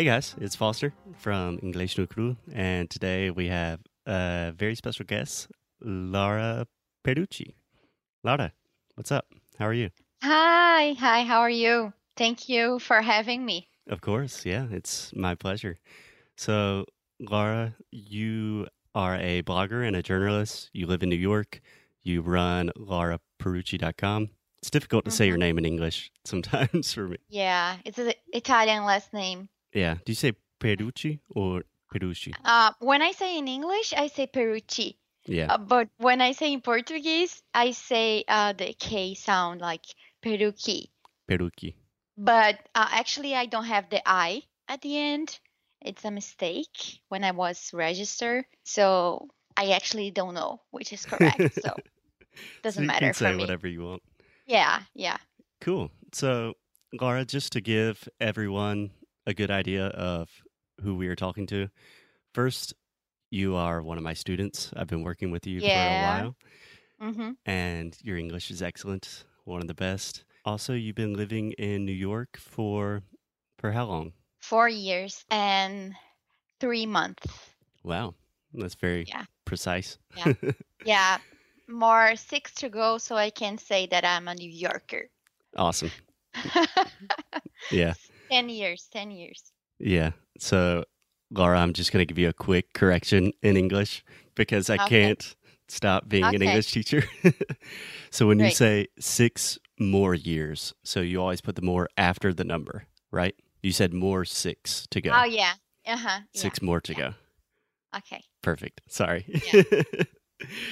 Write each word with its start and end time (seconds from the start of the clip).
Hey 0.00 0.06
guys, 0.06 0.34
it's 0.40 0.56
Foster 0.56 0.94
from 1.18 1.58
English 1.62 1.98
no 1.98 2.06
Cru, 2.06 2.34
and 2.54 2.88
today 2.88 3.28
we 3.28 3.48
have 3.48 3.80
a 4.06 4.50
very 4.56 4.74
special 4.74 5.04
guest, 5.04 5.48
Laura 5.82 6.66
Perucci. 7.04 7.52
Laura, 8.24 8.50
what's 8.94 9.12
up? 9.12 9.26
How 9.58 9.66
are 9.66 9.74
you? 9.74 9.90
Hi, 10.22 10.94
hi, 10.94 11.24
how 11.24 11.40
are 11.40 11.50
you? 11.50 11.92
Thank 12.16 12.48
you 12.48 12.78
for 12.78 13.02
having 13.02 13.44
me. 13.44 13.68
Of 13.90 14.00
course, 14.00 14.46
yeah, 14.46 14.68
it's 14.70 15.12
my 15.14 15.34
pleasure. 15.34 15.76
So, 16.34 16.86
Laura, 17.18 17.74
you 17.90 18.68
are 18.94 19.16
a 19.16 19.42
blogger 19.42 19.86
and 19.86 19.94
a 19.94 20.02
journalist. 20.02 20.70
You 20.72 20.86
live 20.86 21.02
in 21.02 21.10
New 21.10 21.16
York. 21.16 21.60
You 22.02 22.22
run 22.22 22.70
lauraperucci.com. 22.74 24.30
It's 24.62 24.70
difficult 24.70 25.04
to 25.04 25.10
say 25.10 25.26
your 25.26 25.34
mm-hmm. 25.34 25.40
name 25.40 25.58
in 25.58 25.66
English 25.66 26.10
sometimes 26.24 26.90
for 26.94 27.06
me. 27.06 27.18
Yeah, 27.28 27.76
it's 27.84 27.98
an 27.98 28.14
Italian 28.32 28.86
last 28.86 29.12
name. 29.12 29.50
Yeah. 29.72 29.94
Do 30.04 30.12
you 30.12 30.16
say 30.16 30.32
Perucci 30.60 31.20
or 31.30 31.62
Perucci? 31.92 32.32
Uh, 32.44 32.72
when 32.80 33.02
I 33.02 33.12
say 33.12 33.38
in 33.38 33.48
English, 33.48 33.92
I 33.96 34.08
say 34.08 34.26
Perucci. 34.26 34.96
Yeah. 35.26 35.52
Uh, 35.54 35.58
but 35.58 35.88
when 35.98 36.20
I 36.20 36.32
say 36.32 36.52
in 36.52 36.60
Portuguese, 36.60 37.42
I 37.54 37.72
say 37.72 38.24
uh, 38.28 38.52
the 38.52 38.74
K 38.78 39.14
sound 39.14 39.60
like 39.60 39.84
Peruqui. 40.22 40.86
Perucci. 41.28 41.74
But 42.16 42.58
uh, 42.74 42.88
actually, 42.90 43.34
I 43.34 43.46
don't 43.46 43.64
have 43.66 43.88
the 43.90 44.02
I 44.06 44.42
at 44.68 44.80
the 44.82 44.96
end. 44.98 45.38
It's 45.82 46.04
a 46.04 46.10
mistake 46.10 47.00
when 47.08 47.24
I 47.24 47.30
was 47.30 47.70
registered. 47.72 48.44
So 48.64 49.28
I 49.56 49.70
actually 49.72 50.10
don't 50.10 50.34
know 50.34 50.60
which 50.70 50.92
is 50.92 51.06
correct. 51.06 51.54
so 51.62 51.74
doesn't 52.62 52.80
So 52.80 52.80
you 52.82 52.86
matter 52.86 53.06
can 53.06 53.12
for 53.14 53.24
say 53.24 53.32
me. 53.32 53.40
whatever 53.40 53.68
you 53.68 53.82
want. 53.84 54.02
Yeah, 54.46 54.80
yeah. 54.94 55.16
Cool. 55.60 55.90
So, 56.12 56.54
Laura, 56.98 57.24
just 57.24 57.52
to 57.52 57.60
give 57.60 58.08
everyone 58.20 58.90
a 59.26 59.34
good 59.34 59.50
idea 59.50 59.86
of 59.88 60.30
who 60.82 60.94
we 60.96 61.08
are 61.08 61.16
talking 61.16 61.46
to, 61.48 61.68
first, 62.34 62.74
you 63.30 63.56
are 63.56 63.82
one 63.82 63.98
of 63.98 64.04
my 64.04 64.14
students. 64.14 64.72
I've 64.76 64.88
been 64.88 65.02
working 65.04 65.30
with 65.30 65.46
you 65.46 65.62
Yeah. 65.62 65.68
for 65.72 65.88
a 65.88 65.96
while, 65.96 66.36
hmm 67.00 67.32
and 67.44 67.96
your 68.02 68.16
English 68.16 68.50
is 68.50 68.62
excellent, 68.62 69.24
one 69.44 69.60
of 69.60 69.66
the 69.68 69.74
best. 69.74 70.24
Also, 70.44 70.72
you've 70.74 70.96
been 70.96 71.14
living 71.14 71.52
in 71.52 71.84
New 71.84 71.92
York 71.92 72.36
for 72.38 73.02
for 73.58 73.72
how 73.72 73.86
long? 73.86 74.12
Four 74.42 74.68
years 74.68 75.24
and 75.30 75.94
three 76.60 76.86
months. 76.86 77.54
Wow, 77.82 78.14
that's 78.52 78.74
very 78.74 79.08
Yeah. 79.08 79.24
precise. 79.44 79.98
Yeah. 80.14 80.32
Yeah, 80.84 81.18
more 81.68 82.16
six 82.16 82.54
to 82.56 82.70
go, 82.70 82.98
so 82.98 83.16
I 83.16 83.30
can 83.30 83.58
say 83.58 83.86
that 83.88 84.04
I'm 84.04 84.28
a 84.28 84.34
New 84.34 84.50
Yorker. 84.50 85.10
awesome. 85.56 85.92
Yeah. 87.70 87.94
10 88.30 88.48
years, 88.48 88.88
10 88.92 89.10
years. 89.10 89.52
Yeah. 89.78 90.12
So, 90.38 90.84
Laura, 91.30 91.58
I'm 91.58 91.72
just 91.72 91.92
going 91.92 92.00
to 92.02 92.06
give 92.06 92.18
you 92.18 92.28
a 92.28 92.32
quick 92.32 92.72
correction 92.74 93.32
in 93.42 93.56
English 93.56 94.04
because 94.34 94.68
I 94.70 94.74
Okay. 94.74 94.86
can't 95.06 95.36
stop 95.68 96.08
being 96.08 96.24
an 96.24 96.42
English 96.42 96.72
teacher. 96.72 97.02
so, 98.10 98.26
when 98.26 98.38
you 98.38 98.50
say 98.50 98.86
six 98.98 99.58
more 99.78 100.14
years, 100.14 100.74
so 100.84 101.00
you 101.00 101.20
always 101.20 101.40
put 101.40 101.56
the 101.56 101.62
more 101.62 101.88
after 101.96 102.32
the 102.34 102.44
number, 102.44 102.86
right? 103.10 103.34
You 103.62 103.72
said 103.72 103.92
more 103.94 104.24
six 104.24 104.86
to 104.90 105.00
go. 105.00 105.10
Oh, 105.14 105.24
yeah. 105.24 105.52
Uh 105.86 105.96
huh. 105.96 106.20
Six 106.34 106.60
more 106.62 106.80
to 106.82 106.92
yeah. 106.92 106.98
go. 106.98 107.14
Okay. 107.98 108.22
Perfect. 108.42 108.80
Sorry. 108.88 109.24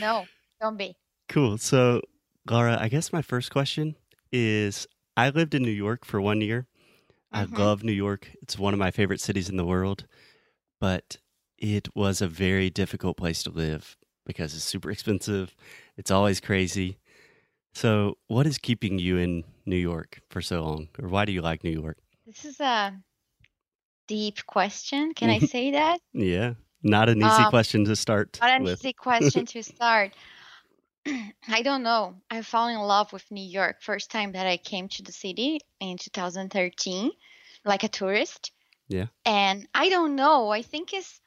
No, 0.01 0.25
don't 0.63 0.79
be. 0.79 0.97
cool. 1.29 1.59
So, 1.59 2.01
Laura, 2.49 2.79
I 2.81 2.89
guess 2.89 3.13
my 3.13 3.21
first 3.21 3.51
question 3.51 3.97
is 4.33 4.87
I 5.15 5.29
lived 5.29 5.55
in 5.55 5.63
New 5.63 5.71
York 5.71 6.07
for 6.07 6.23
one 6.23 6.41
year. 6.41 6.67
I 7.33 7.45
Mhm. 7.45 7.57
love 7.59 7.83
New 7.85 7.93
York. 7.93 8.31
It's 8.43 8.59
one 8.59 8.73
of 8.73 8.79
my 8.81 8.91
favorite 8.91 9.21
cities 9.21 9.49
in 9.49 9.57
the 9.57 9.65
world, 9.65 10.07
but 10.81 11.19
it 11.59 11.95
was 11.95 12.21
a 12.21 12.29
very 12.29 12.71
difficult 12.71 13.17
place 13.17 13.43
to 13.45 13.51
live 13.51 13.97
because 14.25 14.55
it's 14.55 14.65
super 14.65 14.91
expensive. 14.91 15.55
It's 15.97 16.11
always 16.11 16.41
crazy. 16.41 16.99
So, 17.75 18.19
what 18.29 18.47
is 18.47 18.59
keeping 18.59 18.99
you 18.99 19.19
in 19.19 19.45
New 19.67 19.77
York 19.77 20.21
for 20.31 20.41
so 20.43 20.65
long? 20.65 20.89
Or 21.01 21.09
why 21.09 21.25
do 21.25 21.33
you 21.33 21.43
like 21.43 21.65
New 21.65 21.71
York? 21.71 21.99
This 22.27 22.45
is 22.45 22.61
a 22.61 22.97
deep 24.07 24.45
question. 24.47 25.15
Can 25.15 25.31
I 25.31 25.39
say 25.47 25.73
that? 25.73 26.01
Yeah, 26.13 26.55
not 26.83 27.09
an 27.09 27.21
easy 27.23 27.45
Um, 27.45 27.51
question 27.51 27.85
to 27.85 27.97
start 27.97 28.39
Not 28.41 28.51
an 28.51 28.63
with. 28.65 28.81
easy 28.81 28.93
question 28.93 29.47
to 29.47 29.63
start. 29.63 30.15
I 31.49 31.63
don't 31.63 31.83
know. 31.83 32.17
I 32.31 32.43
fell 32.43 32.69
in 32.69 32.79
love 32.79 33.13
with 33.13 33.31
New 33.31 33.45
York 33.45 33.83
first 33.83 34.11
time 34.11 34.33
that 34.33 34.47
I 34.47 34.57
came 34.57 34.89
to 34.89 35.03
the 35.03 35.13
city 35.13 35.61
in 35.81 35.97
2013, 35.99 37.11
like 37.65 37.85
a 37.85 37.89
tourist. 37.89 38.53
Yeah. 38.89 39.07
And 39.25 39.67
I 39.75 39.89
don't 39.89 40.17
know. 40.17 40.51
I 40.51 40.63
think 40.63 40.93
it's 40.93 41.21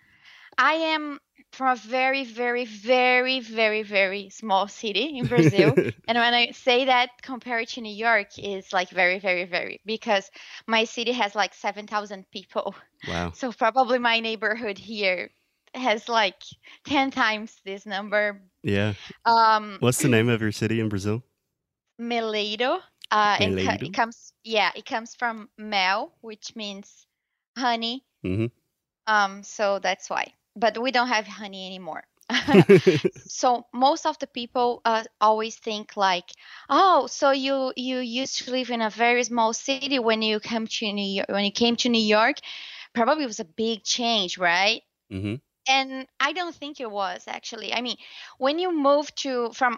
I 0.57 0.73
am 0.73 1.19
from 1.51 1.73
a 1.73 1.75
very, 1.75 2.23
very, 2.23 2.65
very, 2.65 3.39
very, 3.39 3.83
very 3.83 4.29
small 4.29 4.67
city 4.67 5.17
in 5.17 5.27
Brazil. 5.27 5.75
and 6.07 6.17
when 6.17 6.33
I 6.33 6.51
say 6.51 6.85
that 6.85 7.09
compared 7.21 7.67
to 7.69 7.81
New 7.81 7.93
York 7.93 8.39
is 8.39 8.71
like 8.71 8.89
very, 8.89 9.19
very, 9.19 9.45
very 9.45 9.81
because 9.85 10.29
my 10.67 10.85
city 10.85 11.11
has 11.11 11.35
like 11.35 11.53
7,000 11.53 12.25
people. 12.31 12.75
wow. 13.07 13.31
So 13.33 13.51
probably 13.51 13.99
my 13.99 14.19
neighborhood 14.19 14.77
here 14.77 15.29
has 15.73 16.07
like 16.09 16.41
10 16.85 17.11
times 17.11 17.55
this 17.65 17.85
number. 17.85 18.41
Yeah. 18.63 18.93
Um, 19.25 19.77
What's 19.79 19.99
the 19.99 20.07
name 20.09 20.29
of 20.29 20.41
your 20.41 20.51
city 20.51 20.79
in 20.79 20.89
Brazil? 20.89 21.23
Meleiro. 21.99 22.79
Uh, 23.09 23.37
Meleiro? 23.37 23.81
it 23.81 23.93
comes, 23.93 24.33
yeah, 24.43 24.71
it 24.75 24.85
comes 24.85 25.15
from 25.15 25.49
mel, 25.57 26.13
which 26.21 26.55
means 26.55 27.05
honey. 27.57 28.05
Mm-hmm. 28.25 28.45
Um, 29.07 29.43
so 29.43 29.79
that's 29.79 30.09
why. 30.09 30.33
But 30.55 30.81
we 30.81 30.91
don't 30.91 31.07
have 31.07 31.27
honey 31.27 31.65
anymore. 31.65 32.03
so 33.27 33.65
most 33.73 34.05
of 34.05 34.17
the 34.19 34.27
people 34.27 34.81
uh, 34.85 35.03
always 35.19 35.55
think 35.57 35.97
like, 35.97 36.25
oh, 36.69 37.07
so 37.07 37.31
you 37.31 37.73
you 37.75 37.97
used 37.97 38.45
to 38.45 38.51
live 38.51 38.69
in 38.69 38.81
a 38.81 38.89
very 38.89 39.23
small 39.23 39.53
city 39.53 39.99
when 39.99 40.21
you 40.21 40.39
come 40.39 40.67
to 40.67 40.91
New 40.91 41.15
York, 41.15 41.29
when 41.29 41.43
you 41.43 41.51
came 41.51 41.75
to 41.77 41.89
New 41.89 42.01
York, 42.01 42.37
probably 42.93 43.23
it 43.23 43.27
was 43.27 43.39
a 43.39 43.45
big 43.45 43.83
change, 43.83 44.37
right? 44.37 44.81
hmm 45.09 45.35
and 45.67 46.07
i 46.19 46.31
don't 46.33 46.55
think 46.55 46.79
it 46.79 46.89
was 46.89 47.23
actually 47.27 47.73
i 47.73 47.81
mean 47.81 47.97
when 48.37 48.59
you 48.59 48.71
move 48.75 49.13
to 49.15 49.51
from 49.53 49.77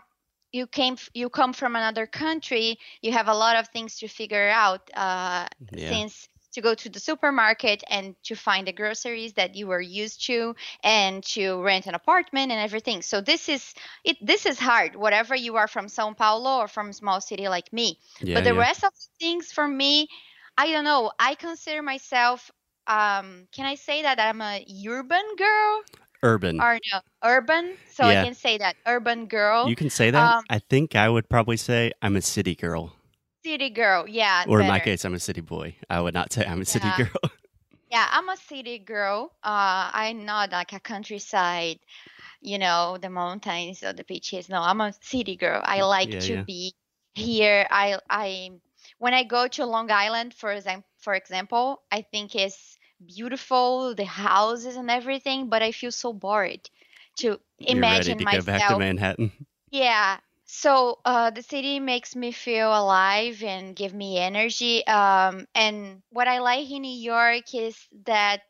you 0.52 0.68
came 0.68 0.98
you 1.14 1.30
come 1.30 1.54
from 1.54 1.76
another 1.76 2.06
country 2.06 2.78
you 3.02 3.12
have 3.12 3.28
a 3.28 3.34
lot 3.34 3.56
of 3.58 3.68
things 3.70 3.98
to 4.00 4.08
figure 4.08 4.50
out 4.50 4.90
uh, 4.96 5.48
Yeah. 5.72 6.02
since 6.02 6.28
to 6.54 6.62
go 6.62 6.74
to 6.74 6.90
the 6.90 7.00
supermarket 7.00 7.84
and 7.90 8.16
to 8.24 8.36
find 8.36 8.68
the 8.68 8.72
groceries 8.74 9.34
that 9.34 9.56
you 9.56 9.68
were 9.68 9.82
used 9.82 10.26
to 10.28 10.56
and 10.84 11.24
to 11.24 11.62
rent 11.62 11.86
an 11.88 11.96
apartment 11.96 12.52
and 12.52 12.60
everything 12.62 13.02
so 13.02 13.22
this 13.22 13.50
is 13.50 13.74
it 14.04 14.18
this 14.22 14.46
is 14.46 14.60
hard 14.60 14.96
whatever 14.96 15.36
you 15.36 15.56
are 15.56 15.68
from 15.68 15.88
sao 15.88 16.13
paulo 16.13 16.60
or 16.60 16.68
from 16.68 16.90
a 16.90 16.94
small 16.94 17.19
city 17.22 17.48
like 17.48 17.72
me 17.74 17.98
Yeah. 18.22 18.34
but 18.34 18.44
the 18.44 18.54
yeah. 18.54 18.56
rest 18.56 18.84
of 18.84 18.92
the 18.92 19.25
things 19.25 19.52
for 19.52 19.68
me 19.68 20.07
i 20.57 20.72
don't 20.72 20.84
know 20.86 21.12
i 21.19 21.36
consider 21.36 21.81
myself 21.81 22.52
um 22.88 23.47
can 23.51 23.65
i 23.65 23.75
say 23.75 24.01
that 24.01 24.19
i'm 24.19 24.41
a 24.41 24.65
urban 24.88 25.24
girl 25.38 25.81
Urban. 26.24 26.59
or 26.62 26.80
no 26.91 27.00
urban 27.24 27.75
so 27.91 28.03
Yeah. 28.03 28.21
i 28.21 28.24
can 28.25 28.33
say 28.35 28.57
that 28.57 28.75
urban 28.85 29.25
girl 29.27 29.68
You 29.69 29.75
can 29.75 29.89
say 29.89 30.12
that. 30.12 30.38
Um, 30.38 30.44
I 30.50 30.59
think 30.59 30.95
I 30.95 31.09
would 31.09 31.30
probably 31.30 31.57
say 31.57 31.91
I'm 32.01 32.15
a 32.15 32.21
city 32.21 32.56
girl. 32.56 32.94
city 33.44 33.69
girl 33.69 34.06
yeah 34.07 34.44
Or 34.47 34.62
in 34.62 34.68
my 34.68 34.80
case, 34.80 35.06
I'm 35.06 35.13
a 35.13 35.19
city 35.19 35.41
boy. 35.41 35.75
I 35.89 36.01
would 36.01 36.13
not 36.13 36.31
say 36.33 36.45
I'm 36.45 36.62
a 36.62 36.65
city 36.65 36.88
Yeah. 36.88 37.06
girl. 37.06 37.24
yeah 37.91 38.07
i'm 38.12 38.27
a 38.30 38.38
city 38.38 38.80
girl 38.80 39.31
uh 39.44 39.89
i'm 39.94 40.25
not 40.25 40.51
like 40.51 40.74
a 40.74 40.80
countryside 40.80 41.77
you 42.41 42.57
know 42.57 42.97
the 43.01 43.09
mountains 43.09 43.83
or 43.83 43.94
the 43.94 44.03
beaches 44.06 44.50
no 44.50 44.62
i'm 44.62 44.81
a 44.81 44.94
city 45.01 45.35
girl 45.35 45.62
i 45.63 45.81
like 45.83 46.09
Yeah, 46.09 46.19
to 46.19 46.44
be 46.45 46.74
here 47.13 47.68
i 47.69 48.00
i 48.09 48.50
when 48.97 49.13
i 49.13 49.24
go 49.24 49.47
to 49.47 49.65
long 49.65 49.89
island 49.91 50.33
for 50.33 50.51
example 50.51 50.88
for 51.00 51.13
example 51.13 51.81
i 51.91 52.01
think 52.01 52.35
it's 52.35 52.77
beautiful 53.06 53.94
the 53.95 54.06
houses 54.06 54.75
and 54.75 54.89
everything 54.89 55.50
but 55.50 55.62
i 55.62 55.71
feel 55.71 55.91
so 55.91 56.13
bored 56.13 56.69
to 57.15 57.39
imagine 57.65 58.19
You're 58.19 58.25
ready 58.25 58.25
to 58.25 58.27
myself 58.27 58.35
go 58.38 58.41
back 58.44 58.65
to 58.65 58.75
Manhattan. 58.75 59.31
yeah 59.71 60.18
So 60.45 61.00
uh, 61.06 61.31
the 61.31 61.41
city 61.41 61.80
makes 61.80 62.15
me 62.15 62.31
feel 62.31 62.69
alive 62.69 63.41
and 63.44 63.75
give 63.75 63.94
me 63.94 64.19
energy. 64.19 64.85
Um, 64.85 65.47
and 65.56 66.01
what 66.12 66.27
I 66.27 66.39
like 66.39 66.69
in 66.69 66.81
New 66.83 67.00
York 67.01 67.53
is 67.53 67.75
that 68.06 68.41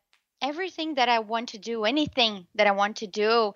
everything 0.42 0.96
that 0.96 1.08
I 1.08 1.20
want 1.20 1.50
to 1.50 1.58
do, 1.58 1.86
anything 1.86 2.48
that 2.56 2.68
I 2.68 2.72
want 2.72 2.98
to 2.98 3.08
do, 3.08 3.54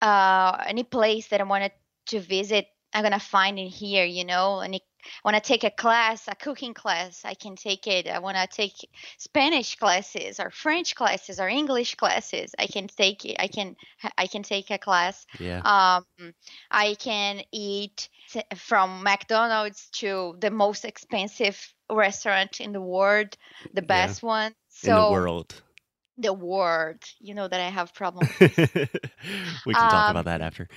uh, 0.00 0.56
any 0.66 0.82
place 0.82 1.28
that 1.28 1.40
I 1.40 1.44
wanted 1.44 1.72
to 2.06 2.20
visit, 2.20 2.66
I'm 2.92 3.02
gonna 3.02 3.20
find 3.20 3.58
in 3.58 3.66
here. 3.68 4.04
You 4.04 4.24
know, 4.24 4.60
any 4.60 4.82
want 5.24 5.36
to 5.36 5.40
take 5.40 5.64
a 5.64 5.70
class, 5.70 6.26
a 6.28 6.34
cooking 6.34 6.74
class, 6.74 7.24
I 7.24 7.34
can 7.34 7.56
take 7.56 7.86
it. 7.86 8.06
I 8.08 8.18
want 8.18 8.36
to 8.36 8.46
take 8.46 8.74
Spanish 9.18 9.76
classes 9.76 10.38
or 10.40 10.50
French 10.50 10.94
classes 10.94 11.40
or 11.40 11.48
English 11.48 11.94
classes. 11.96 12.54
I 12.58 12.66
can 12.66 12.88
take 12.88 13.24
it. 13.24 13.36
I 13.38 13.48
can 13.48 13.76
I 14.16 14.26
can 14.26 14.42
take 14.42 14.70
a 14.70 14.78
class. 14.78 15.26
Yeah. 15.38 15.62
Um, 15.64 16.04
I 16.70 16.94
can 16.94 17.42
eat 17.52 18.08
from 18.56 19.02
McDonald's 19.02 19.88
to 20.00 20.36
the 20.40 20.50
most 20.50 20.84
expensive 20.84 21.74
restaurant 21.90 22.60
in 22.60 22.72
the 22.72 22.80
world, 22.80 23.36
the 23.74 23.82
Yeah. 23.82 23.82
best 23.82 24.22
one. 24.22 24.54
In 24.82 24.94
the 24.94 25.02
So 25.02 25.10
world. 25.10 25.62
the 26.18 26.32
world, 26.32 27.02
you 27.20 27.34
know 27.34 27.48
that 27.48 27.60
I 27.60 27.68
have 27.70 27.94
problems. 27.94 28.28
we 29.64 29.74
can 29.74 29.88
talk 29.88 30.08
Um, 30.08 30.12
about 30.12 30.24
that 30.26 30.40
after. 30.40 30.68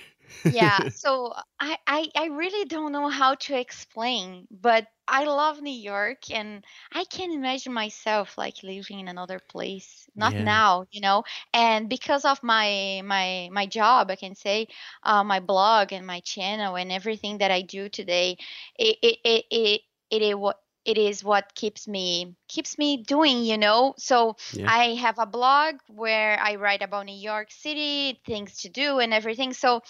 Yeah 0.48 0.82
so 0.90 1.34
I, 1.60 1.78
I 1.88 2.08
i 2.16 2.26
really 2.28 2.66
don't 2.66 2.92
know 2.92 3.08
how 3.10 3.36
to 3.36 3.58
explain 3.60 4.48
but 4.52 4.86
i 5.08 5.26
love 5.26 5.62
new 5.62 5.72
york 5.74 6.30
and 6.32 6.64
i 6.94 7.04
can 7.06 7.32
imagine 7.32 7.74
myself 7.74 8.38
like 8.38 8.64
living 8.64 9.00
in 9.00 9.08
another 9.08 9.40
place 9.40 10.08
not 10.16 10.38
Yeah. 10.38 10.40
now 10.40 10.86
you 10.92 11.02
know 11.02 11.24
and 11.54 11.90
because 11.90 12.26
of 12.26 12.42
my 12.44 13.02
my 13.06 13.50
my 13.52 13.66
job 13.68 14.10
i 14.12 14.16
can 14.16 14.36
say 14.36 14.68
uh, 15.04 15.24
my 15.24 15.40
blog 15.40 15.92
and 15.94 16.06
my 16.06 16.20
channel 16.22 16.76
and 16.76 16.92
everything 16.92 17.38
that 17.40 17.52
i 17.52 17.62
do 17.62 17.90
today 17.90 18.38
it 18.78 18.98
it 19.02 19.18
it 19.24 19.46
it, 19.52 19.82
it, 20.12 20.22
is 20.22 20.36
what 20.36 20.58
it 20.86 20.98
is 20.98 21.24
what 21.24 21.54
keeps 21.56 21.88
me 21.88 22.36
keeps 22.48 22.78
me 22.78 22.98
doing 22.98 23.44
you 23.44 23.58
know 23.58 23.94
so 23.98 24.36
Yeah. 24.54 24.68
I 24.68 24.96
have 24.96 25.20
a 25.20 25.26
blog 25.26 25.76
where 25.88 26.40
I 26.40 26.56
write 26.56 26.82
about 26.82 27.06
New 27.06 27.16
York 27.16 27.52
City, 27.52 28.20
things 28.26 28.62
to 28.62 28.70
do 28.70 29.00
and 29.00 29.14
everything. 29.14 29.54
So 29.54 29.82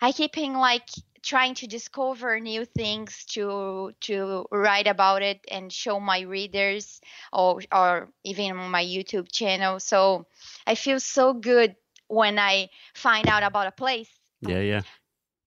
I 0.00 0.12
keep 0.12 0.36
in 0.38 0.54
like 0.54 0.88
trying 1.22 1.54
to 1.54 1.66
discover 1.66 2.38
new 2.40 2.64
things 2.64 3.24
to 3.34 3.92
to 4.00 4.46
write 4.50 4.86
about 4.86 5.22
it 5.22 5.40
and 5.50 5.72
show 5.72 6.00
my 6.00 6.20
readers 6.20 7.00
or 7.32 7.60
or 7.72 8.10
even 8.24 8.52
on 8.56 8.70
my 8.70 8.84
YouTube 8.84 9.30
channel. 9.32 9.80
So 9.80 10.26
I 10.66 10.74
feel 10.74 11.00
so 11.00 11.34
good 11.34 11.76
when 12.08 12.38
I 12.38 12.68
find 12.94 13.28
out 13.28 13.42
about 13.42 13.66
a 13.68 13.72
place. 13.72 14.10
Yeah, 14.40 14.60
yeah. 14.60 14.82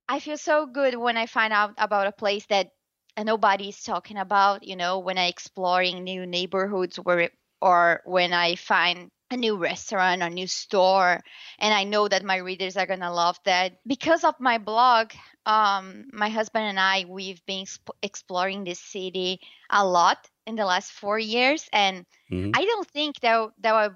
I 0.09 0.19
feel 0.19 0.37
so 0.37 0.65
good 0.65 0.95
when 0.95 1.17
I 1.17 1.25
find 1.27 1.53
out 1.53 1.73
about 1.77 2.07
a 2.07 2.11
place 2.11 2.45
that 2.47 2.71
uh, 3.17 3.23
nobody 3.23 3.69
is 3.69 3.83
talking 3.83 4.17
about, 4.17 4.63
you 4.63 4.77
know, 4.77 4.99
when 4.99 5.17
I 5.17 5.27
exploring 5.27 6.03
new 6.03 6.25
neighborhoods 6.27 6.97
where 6.97 7.19
it, 7.21 7.33
or 7.61 8.01
when 8.05 8.33
I 8.33 8.55
find 8.55 9.11
a 9.31 9.37
new 9.37 9.57
restaurant, 9.57 10.23
a 10.23 10.29
new 10.29 10.47
store, 10.47 11.21
and 11.59 11.73
I 11.73 11.83
know 11.85 12.07
that 12.07 12.23
my 12.23 12.37
readers 12.37 12.77
are 12.77 12.87
going 12.87 13.01
to 13.01 13.11
love 13.11 13.39
that. 13.45 13.79
Because 13.87 14.23
of 14.23 14.35
my 14.39 14.57
blog, 14.59 15.11
um, 15.45 16.09
my 16.13 16.29
husband 16.29 16.65
and 16.65 16.79
I, 16.79 17.05
we've 17.07 17.45
been 17.45 17.65
sp- 17.67 17.97
exploring 18.03 18.63
this 18.65 18.79
city 18.79 19.41
a 19.69 19.85
lot 19.85 20.29
in 20.47 20.55
the 20.55 20.65
last 20.65 20.91
four 20.91 21.19
years, 21.19 21.69
and 21.73 22.05
hmm 22.29 22.53
I 22.53 22.65
don't 22.65 22.87
think 22.87 23.19
that 23.21 23.49
that 23.59 23.73
I, 23.75 23.89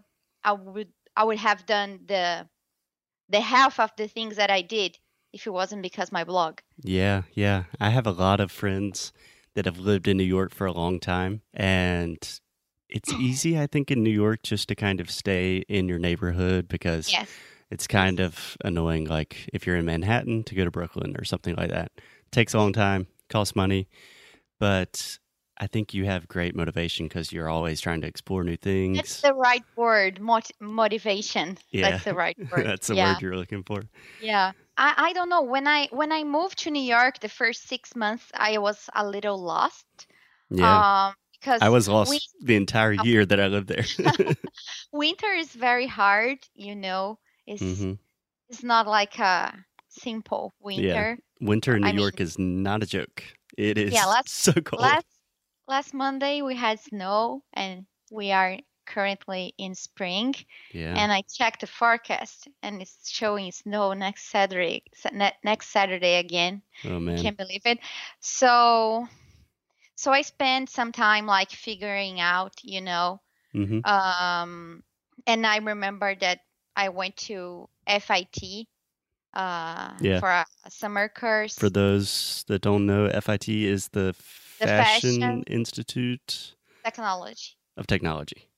I 0.44 0.54
would 0.54 0.92
I 1.16 1.24
would 1.26 1.38
have 1.40 1.66
done 1.66 2.02
the 2.08 2.48
the 3.30 3.42
half 3.42 3.80
of 3.80 3.92
the 3.98 4.08
things 4.08 4.38
that 4.38 4.50
I 4.52 4.62
did 4.62 4.98
if 5.34 5.48
it 5.48 5.52
wasn't 5.52 5.82
because 5.82 6.12
my 6.12 6.24
blog. 6.24 6.60
Yeah, 6.84 7.24
yeah. 7.34 7.64
I 7.80 7.90
have 7.90 8.06
a 8.08 8.12
lot 8.12 8.40
of 8.40 8.52
friends 8.52 9.14
that 9.56 9.66
have 9.66 9.80
lived 9.80 10.08
in 10.08 10.18
New 10.18 10.24
York 10.24 10.54
for 10.54 10.66
a 10.66 10.72
long 10.72 11.00
time. 11.00 11.42
And 11.54 12.18
it's 12.90 13.12
easy, 13.20 13.60
I 13.60 13.68
think, 13.68 13.92
in 13.92 14.04
New 14.04 14.10
York 14.12 14.44
just 14.44 14.68
to 14.70 14.76
kind 14.76 15.00
of 15.02 15.10
stay 15.12 15.64
in 15.68 15.88
your 15.88 16.00
neighborhood 16.00 16.68
because 16.68 17.12
Yes. 17.12 17.30
it's 17.70 17.88
kind 17.88 18.20
of 18.20 18.58
annoying. 18.64 19.06
Like 19.06 19.50
if 19.54 19.66
you're 19.66 19.78
in 19.78 19.86
Manhattan 19.86 20.44
to 20.46 20.56
go 20.56 20.64
to 20.66 20.72
Brooklyn 20.72 21.16
or 21.18 21.24
something 21.24 21.56
like 21.56 21.70
that, 21.70 21.92
It 21.98 22.32
takes 22.32 22.54
a 22.54 22.58
long 22.58 22.74
time, 22.74 23.08
costs 23.30 23.56
money. 23.56 23.88
But 24.60 25.18
I 25.60 25.68
think 25.68 25.94
you 25.94 26.06
have 26.06 26.28
great 26.28 26.56
motivation 26.56 27.08
because 27.08 27.32
you're 27.32 27.50
always 27.50 27.82
trying 27.82 28.02
to 28.02 28.08
explore 28.08 28.44
new 28.44 28.58
things. 28.58 28.98
That's 28.98 29.22
the 29.22 29.34
right 29.34 29.64
word, 29.76 30.20
mot- 30.20 30.52
motivation. 30.60 31.58
Yeah. 31.72 31.92
That's 31.92 32.04
the 32.06 32.14
right 32.14 32.38
word. 32.52 32.66
That's 32.66 32.88
the 32.88 32.96
yeah. 32.96 33.14
word 33.14 33.22
you're 33.22 33.36
looking 33.38 33.64
for. 33.64 33.84
Yeah. 34.22 34.52
I, 34.82 34.94
I 35.10 35.14
don't 35.14 35.30
know. 35.30 35.44
When 35.44 35.68
I 35.68 35.88
when 35.92 36.12
I 36.12 36.24
moved 36.24 36.58
to 36.64 36.72
New 36.72 36.82
York 36.84 37.20
the 37.20 37.30
first 37.30 37.68
six 37.68 37.96
months 37.96 38.26
I 38.34 38.58
was 38.58 38.90
a 38.96 39.06
little 39.06 39.38
lost. 39.38 39.86
Yeah. 40.50 41.08
Um 41.10 41.14
because 41.34 41.62
I 41.62 41.70
was 41.70 41.88
lost 41.88 42.10
we- 42.12 42.46
the 42.48 42.56
entire 42.56 42.94
year 42.94 43.26
that 43.26 43.40
I 43.40 43.48
lived 43.48 43.68
there. 43.68 43.86
winter 44.92 45.32
is 45.34 45.50
very 45.54 45.88
hard, 45.88 46.38
you 46.56 46.76
know. 46.76 47.20
It's 47.48 47.62
hmm 47.62 47.94
it's 48.50 48.64
not 48.64 48.88
like 48.88 49.18
a 49.20 49.54
simple 49.90 50.54
winter. 50.60 51.18
yeah. 51.42 51.48
Winter 51.48 51.76
in 51.76 51.84
New 51.84 51.90
I 51.90 51.94
York 51.94 52.20
is 52.20 52.38
not 52.38 52.84
a 52.84 52.86
joke. 52.86 53.24
It 53.58 53.78
is 53.78 53.94
Yeah, 53.94 54.06
last- 54.06 54.30
so 54.46 54.54
cold. 54.54 54.82
Last 54.82 55.08
last 55.68 55.94
Monday 55.94 56.42
we 56.42 56.56
had 56.56 56.80
snow 56.80 57.44
and 57.54 57.86
we 58.12 58.32
are 58.32 58.58
currently 58.86 59.54
in 59.58 59.76
spring 59.76 60.34
yeah. 60.74 60.96
and 60.98 61.12
I 61.12 61.22
checked 61.22 61.62
the 61.62 61.68
forecast 61.68 62.48
and 62.64 62.82
it's 62.82 63.10
showing 63.10 63.52
snow 63.52 63.94
next 63.94 64.30
Saturday 64.30 64.84
sa- 64.96 65.32
next 65.44 65.68
Saturday 65.70 66.16
again. 66.18 66.62
oh 66.86 67.00
man. 67.00 67.18
Can't 67.22 67.38
believe 67.38 67.62
it. 67.66 67.80
So 68.20 69.08
so 69.96 70.12
I 70.12 70.22
spent 70.24 70.70
some 70.70 70.92
time 70.92 71.26
like 71.26 71.52
figuring 71.52 72.20
out, 72.20 72.54
you 72.64 72.82
know, 72.82 73.22
hmm 73.54 73.80
um 73.86 74.84
and 75.28 75.46
I 75.46 75.58
remember 75.58 76.16
that 76.16 76.40
I 76.76 76.90
went 76.90 77.18
to 77.30 77.70
FIT 77.88 78.68
uh 79.34 79.94
Yeah. 80.02 80.20
for 80.20 80.30
a, 80.30 80.46
a 80.66 80.72
summer 80.72 81.08
course. 81.10 81.56
For 81.58 81.70
those 81.70 82.44
that 82.48 82.62
don't 82.62 82.86
know, 82.86 83.08
FIT 83.10 83.48
is 83.48 83.90
the, 83.90 84.14
The 84.60 84.68
Fashion, 84.68 85.20
Fashion- 85.22 85.44
Institute 85.48 86.56
technology. 86.84 87.56
of 87.78 87.88
Technology. 87.88 88.50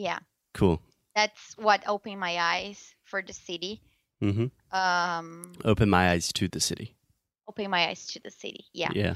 Yeah. 0.00 0.20
Cool. 0.54 0.80
That's 1.14 1.52
what 1.60 1.84
opened 1.86 2.20
my 2.20 2.38
eyes 2.40 2.94
for 3.04 3.20
the 3.20 3.34
city. 3.34 3.82
mm-hmm. 4.22 4.48
Um 4.72 5.52
Open 5.64 5.90
my 5.90 6.10
eyes 6.16 6.32
to 6.40 6.48
the 6.48 6.60
city. 6.60 6.96
open 7.50 7.68
my 7.70 7.88
eyes 7.90 8.06
to 8.14 8.20
the 8.22 8.30
city. 8.30 8.64
Yeah. 8.72 8.92
Yeah. 8.94 9.14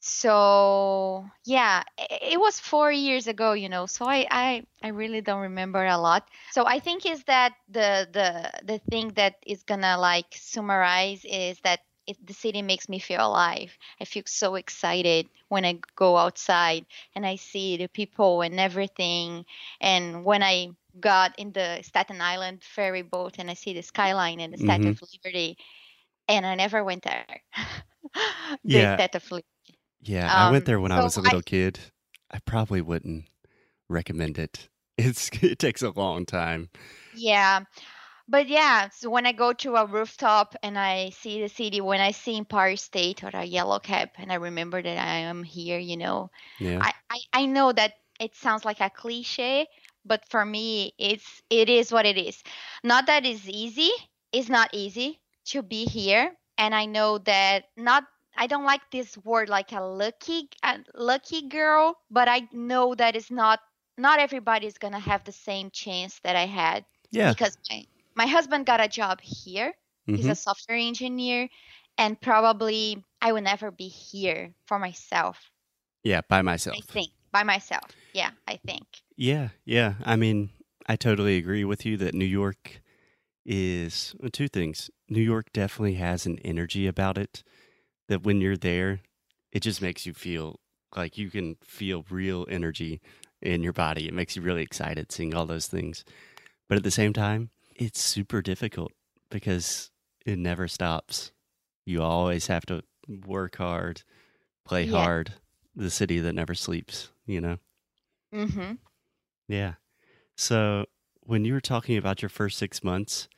So 0.00 1.26
yeah, 1.44 1.82
it 1.98 2.38
was 2.40 2.58
four 2.60 2.90
years 2.90 3.26
ago, 3.26 3.52
you 3.52 3.68
know. 3.68 3.86
So 3.86 4.06
I, 4.06 4.26
I, 4.30 4.62
I 4.82 4.88
really 4.88 5.20
don't 5.20 5.42
remember 5.52 5.84
a 5.84 5.98
lot. 5.98 6.28
So 6.52 6.64
I 6.66 6.78
think 6.80 7.04
is 7.04 7.22
that 7.24 7.52
the 7.68 8.08
the 8.10 8.50
the 8.64 8.78
thing 8.90 9.12
that 9.20 9.36
is 9.46 9.62
gonna 9.64 9.98
like 9.98 10.30
summarize 10.32 11.24
is 11.24 11.58
that 11.64 11.80
it, 12.08 12.26
the 12.26 12.34
city 12.34 12.62
makes 12.62 12.88
me 12.88 12.98
feel 12.98 13.26
alive. 13.26 13.76
I 14.00 14.04
feel 14.04 14.24
so 14.26 14.56
excited 14.56 15.28
when 15.48 15.64
I 15.64 15.80
go 15.96 16.16
outside 16.18 16.86
and 17.14 17.26
I 17.26 17.36
see 17.36 17.76
the 17.76 17.88
people 17.88 18.42
and 18.42 18.60
everything. 18.60 19.46
And 19.80 20.24
when 20.24 20.42
I 20.42 20.68
got 21.00 21.38
in 21.38 21.52
the 21.52 21.80
Staten 21.82 22.20
Island 22.20 22.62
ferry 22.64 23.02
boat 23.02 23.36
and 23.38 23.50
I 23.50 23.54
see 23.54 23.74
the 23.74 23.82
skyline 23.82 24.40
and 24.40 24.52
the 24.52 24.58
Statue 24.58 24.90
of 24.90 25.02
Liberty, 25.14 25.58
and 26.28 26.46
I 26.46 26.54
never 26.56 26.84
went 26.84 27.04
there. 27.04 27.26
the 28.64 28.86
Yeah. 28.88 28.88
Statue 28.88 29.18
of 29.18 29.30
Liberty. 29.32 29.46
Yeah. 30.00 30.32
I 30.34 30.44
went 30.44 30.64
Um, 30.64 30.66
there 30.66 30.80
when 30.80 30.92
I 30.92 31.00
was 31.00 31.16
a 31.16 31.20
little 31.20 31.42
kid. 31.42 31.80
I 32.30 32.38
probably 32.40 32.80
wouldn't 32.82 33.26
recommend 33.88 34.38
it. 34.38 34.68
It's 34.98 35.30
it 35.42 35.58
takes 35.60 35.82
a 35.82 35.90
long 35.90 36.26
time. 36.26 36.70
Yeah. 37.12 37.64
But 38.28 38.48
yeah, 38.48 38.90
so 38.90 39.10
when 39.10 39.26
I 39.26 39.32
go 39.32 39.52
to 39.54 39.76
a 39.76 39.86
rooftop 39.86 40.54
and 40.62 40.78
I 40.78 41.10
see 41.10 41.40
the 41.40 41.48
city, 41.48 41.80
when 41.80 42.00
I 42.00 42.12
see 42.12 42.36
Empire 42.36 42.76
State 42.76 43.24
or 43.24 43.30
a 43.32 43.44
yellow 43.44 43.78
cap, 43.80 44.14
and 44.18 44.30
I 44.32 44.36
remember 44.36 44.82
that 44.82 44.98
I 44.98 45.18
am 45.20 45.42
here, 45.42 45.78
you 45.78 45.96
know, 45.96 46.30
Yeah. 46.58 46.80
I, 46.80 46.92
I, 47.10 47.18
I 47.32 47.46
know 47.46 47.72
that 47.72 47.94
it 48.20 48.34
sounds 48.36 48.64
like 48.64 48.80
a 48.80 48.90
cliche, 48.90 49.66
but 50.04 50.28
for 50.28 50.44
me, 50.44 50.92
it's 50.98 51.42
it 51.50 51.68
is 51.70 51.92
what 51.92 52.06
it 52.06 52.18
is. 52.18 52.42
Not 52.84 53.06
that 53.06 53.24
it's 53.26 53.48
easy. 53.48 53.90
It's 54.32 54.48
not 54.48 54.70
easy 54.72 55.20
to 55.46 55.62
be 55.62 55.84
here, 55.86 56.32
and 56.58 56.74
I 56.74 56.86
know 56.86 57.18
that 57.18 57.64
not. 57.76 58.04
I 58.36 58.46
don't 58.46 58.64
like 58.64 58.82
this 58.92 59.16
word 59.18 59.48
like 59.48 59.72
a 59.72 59.80
lucky 59.80 60.48
a 60.62 60.78
lucky 60.94 61.48
girl, 61.48 61.98
but 62.10 62.28
I 62.28 62.48
know 62.52 62.94
that 62.94 63.16
it's 63.16 63.30
not. 63.30 63.60
Not 63.96 64.18
everybody's 64.20 64.78
gonna 64.78 64.98
have 65.00 65.24
the 65.24 65.32
same 65.32 65.70
chance 65.70 66.20
that 66.20 66.36
I 66.36 66.46
had 66.46 66.84
yeah. 67.10 67.34
because 67.34 67.56
my, 67.70 67.84
my 68.18 68.26
husband 68.26 68.66
got 68.66 68.80
a 68.80 68.88
job 68.88 69.20
here. 69.22 69.72
He's 70.12 70.24
hmm 70.24 70.30
a 70.30 70.34
software 70.34 70.76
engineer, 70.76 71.48
and 71.96 72.20
probably 72.20 73.04
I 73.22 73.32
will 73.32 73.42
never 73.42 73.70
be 73.70 73.88
here 73.88 74.54
for 74.66 74.78
myself. 74.78 75.38
Yeah. 76.02 76.22
By 76.28 76.42
myself. 76.42 76.78
I 76.78 76.92
think 76.92 77.10
by 77.32 77.44
myself. 77.44 77.90
Yeah, 78.12 78.30
I 78.46 78.58
think. 78.66 78.86
Yeah, 79.16 79.50
yeah. 79.64 79.94
I 80.04 80.16
mean, 80.16 80.50
I 80.86 80.96
totally 80.96 81.36
agree 81.36 81.64
with 81.64 81.84
you 81.86 81.96
that 81.98 82.14
New 82.14 82.24
York 82.24 82.80
is 83.44 84.14
well, 84.18 84.30
two 84.30 84.48
things. 84.48 84.90
New 85.08 85.22
York 85.22 85.52
definitely 85.52 85.94
has 85.94 86.26
an 86.26 86.38
energy 86.40 86.86
about 86.86 87.18
it 87.18 87.44
that 88.08 88.24
when 88.24 88.40
you're 88.40 88.56
there, 88.56 89.00
it 89.52 89.60
just 89.60 89.82
makes 89.82 90.06
you 90.06 90.14
feel 90.14 90.60
like 90.96 91.18
you 91.18 91.30
can 91.30 91.56
feel 91.62 92.04
real 92.10 92.46
energy 92.50 93.00
in 93.42 93.62
your 93.62 93.72
body. 93.72 94.08
It 94.08 94.14
makes 94.14 94.36
you 94.36 94.42
really 94.42 94.62
excited 94.62 95.12
seeing 95.12 95.34
all 95.34 95.46
those 95.46 95.66
things. 95.66 96.04
But 96.68 96.78
at 96.78 96.84
the 96.84 96.90
same 96.90 97.12
time, 97.12 97.50
it's 97.78 98.00
super 98.00 98.42
difficult 98.42 98.92
because 99.30 99.90
it 100.26 100.38
never 100.38 100.68
stops. 100.68 101.32
You 101.86 102.02
always 102.02 102.48
have 102.48 102.66
to 102.66 102.82
work 103.26 103.56
hard, 103.56 104.02
play 104.64 104.86
Yeah. 104.86 104.92
hard. 104.92 105.34
The 105.76 105.90
city 105.90 106.20
that 106.20 106.34
never 106.34 106.54
sleeps, 106.54 107.10
you 107.26 107.40
know? 107.40 107.58
Mm-hmm. 108.34 108.74
Yeah. 109.48 109.74
So 110.36 110.86
when 111.20 111.44
you 111.44 111.54
were 111.54 111.60
talking 111.60 111.96
about 111.96 112.22
your 112.22 112.28
first 112.28 112.58
six 112.58 112.84
months, 112.84 113.28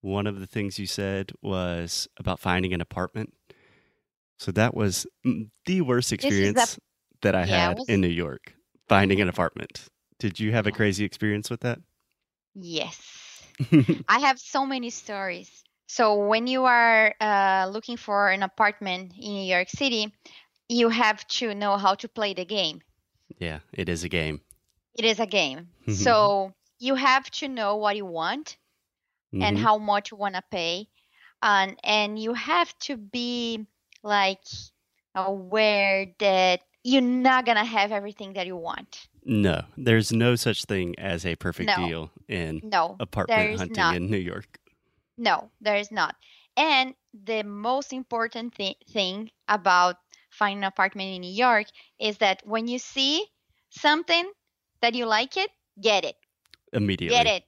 one 0.00 0.26
of 0.26 0.40
the 0.40 0.46
things 0.46 0.78
you 0.78 0.86
said 0.86 1.32
was 1.42 2.08
about 2.18 2.40
finding 2.40 2.74
an 2.74 2.80
apartment. 2.80 3.34
So 4.38 4.52
that 4.52 4.74
was 4.74 5.06
mm, 5.26 5.50
the 5.66 5.80
worst 5.82 6.10
the- 6.10 6.14
experience 6.14 6.78
that 7.22 7.34
I 7.34 7.44
Yeah, 7.46 7.68
had 7.68 7.80
in 7.88 8.00
New 8.00 8.08
York, 8.08 8.54
finding 8.88 9.20
an 9.20 9.28
apartment. 9.28 9.88
Did 10.18 10.38
you 10.40 10.52
have 10.52 10.66
a 10.66 10.72
crazy 10.72 11.04
experience 11.04 11.50
with 11.50 11.60
that? 11.60 11.80
Yes. 12.54 13.17
I 14.08 14.18
have 14.20 14.38
so 14.38 14.66
many 14.66 14.90
stories. 14.90 15.64
So 15.86 16.26
when 16.26 16.46
you 16.46 16.64
are 16.64 17.14
uh, 17.20 17.68
looking 17.72 17.96
for 17.96 18.28
an 18.30 18.42
apartment 18.42 19.12
in 19.18 19.32
New 19.34 19.44
York 19.54 19.68
City, 19.68 20.12
you 20.68 20.88
have 20.88 21.26
to 21.38 21.54
know 21.54 21.76
how 21.76 21.94
to 21.96 22.08
play 22.08 22.34
the 22.34 22.44
game. 22.44 22.82
yeah, 23.38 23.60
it 23.72 23.88
is 23.88 24.04
a 24.04 24.08
game. 24.08 24.40
It 24.94 25.04
is 25.04 25.18
a 25.20 25.26
game. 25.26 25.72
so 25.88 26.52
you 26.78 26.94
have 26.94 27.30
to 27.32 27.48
know 27.48 27.76
what 27.76 27.96
you 27.96 28.04
want 28.06 28.56
and 29.40 29.56
Mhm. 29.56 29.58
how 29.58 29.78
much 29.78 30.10
you 30.10 30.16
want 30.16 30.34
to 30.34 30.42
pay, 30.50 30.88
and 31.42 31.78
and 31.84 32.18
you 32.18 32.34
have 32.34 32.76
to 32.80 32.96
be 32.96 33.66
like 34.02 34.42
aware 35.14 36.14
that 36.18 36.60
you're 36.84 37.02
not 37.02 37.44
gonna 37.46 37.64
have 37.64 37.92
everything 37.92 38.34
that 38.34 38.46
you 38.46 38.56
want. 38.56 39.08
No, 39.28 39.62
there's 39.76 40.10
no 40.10 40.34
such 40.34 40.64
thing 40.64 40.98
as 40.98 41.24
a 41.24 41.36
perfect 41.36 41.68
No. 41.68 41.86
deal 41.86 42.10
in 42.28 42.60
No, 42.64 42.96
apartment 42.98 43.58
hunting 43.58 43.76
not. 43.76 43.94
in 43.96 44.10
New 44.10 44.16
York. 44.18 44.58
No, 45.16 45.50
there 45.60 45.76
is 45.76 45.92
not. 45.92 46.16
And 46.56 46.94
the 47.12 47.42
most 47.44 47.92
important 47.92 48.54
thi- 48.54 48.76
thing 48.90 49.30
about 49.48 49.96
finding 50.30 50.58
an 50.58 50.64
apartment 50.64 51.14
in 51.14 51.20
New 51.20 51.30
York 51.32 51.66
is 52.00 52.18
that 52.18 52.42
when 52.44 52.66
you 52.66 52.78
see 52.78 53.24
something 53.70 54.30
that 54.80 54.94
you 54.94 55.06
like 55.06 55.36
it, 55.36 55.50
get 55.80 56.04
it. 56.04 56.16
Immediately. 56.72 57.16
Get 57.16 57.26
it 57.26 57.44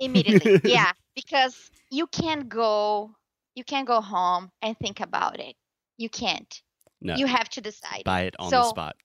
immediately. 0.00 0.60
yeah, 0.64 0.92
because 1.14 1.70
you 1.90 2.06
can't 2.06 2.48
go 2.48 3.14
you 3.54 3.64
can't 3.64 3.86
go 3.86 4.00
home 4.00 4.50
and 4.62 4.78
think 4.78 5.00
about 5.00 5.40
it. 5.40 5.56
You 5.96 6.08
can't. 6.08 6.62
No, 7.00 7.16
You 7.16 7.26
have 7.26 7.48
to 7.50 7.60
decide. 7.60 8.02
buy 8.04 8.22
it 8.22 8.34
on 8.38 8.50
the 8.50 8.62
spot. 8.64 8.96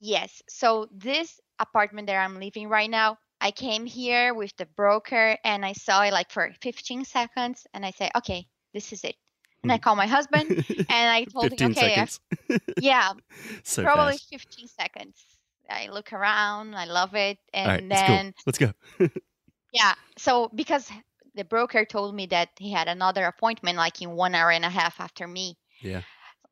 Yes. 0.00 0.42
So 0.48 0.88
this 0.92 1.40
apartment 1.60 2.06
that 2.08 2.16
I'm 2.16 2.40
living 2.40 2.68
right 2.68 2.90
now, 2.90 3.18
I 3.40 3.50
came 3.50 3.86
here 3.86 4.34
with 4.34 4.56
the 4.56 4.66
broker 4.76 5.36
and 5.44 5.64
I 5.64 5.72
saw 5.72 6.02
it 6.02 6.12
like 6.12 6.30
for 6.30 6.52
15 6.60 7.04
seconds 7.04 7.66
and 7.72 7.86
I 7.86 7.90
said, 7.92 8.10
okay, 8.16 8.46
this 8.74 8.92
is 8.92 9.04
it. 9.04 9.16
And 9.62 9.70
I 9.70 9.76
hmm. 9.76 9.82
called 9.82 9.98
my 9.98 10.06
husband 10.06 10.50
and 10.68 10.88
I 10.90 11.24
told 11.24 11.52
him, 11.52 11.70
okay, 11.72 11.96
I- 11.96 12.58
yeah, 12.80 13.12
so 13.62 13.82
probably 13.82 14.14
fast. 14.14 14.30
15 14.30 14.68
seconds. 14.68 15.24
I 15.70 15.88
look 15.88 16.12
around, 16.12 16.74
I 16.74 16.84
love 16.86 17.14
it. 17.14 17.38
And 17.54 17.88
let's 17.88 18.02
then, 18.02 18.30
go. 18.30 18.36
Let's 18.46 18.58
go. 18.58 18.72
yeah, 19.72 19.94
so 20.18 20.50
because 20.54 20.90
the 21.34 21.44
broker 21.44 21.84
told 21.84 22.14
me 22.14 22.26
that 22.26 22.48
he 22.58 22.72
had 22.72 22.88
another 22.88 23.24
appointment 23.24 23.76
like 23.76 24.02
in 24.02 24.10
one 24.10 24.34
hour 24.34 24.50
and 24.50 24.64
a 24.64 24.70
half 24.70 25.00
after 25.00 25.26
me. 25.26 25.56
Yeah. 25.80 26.02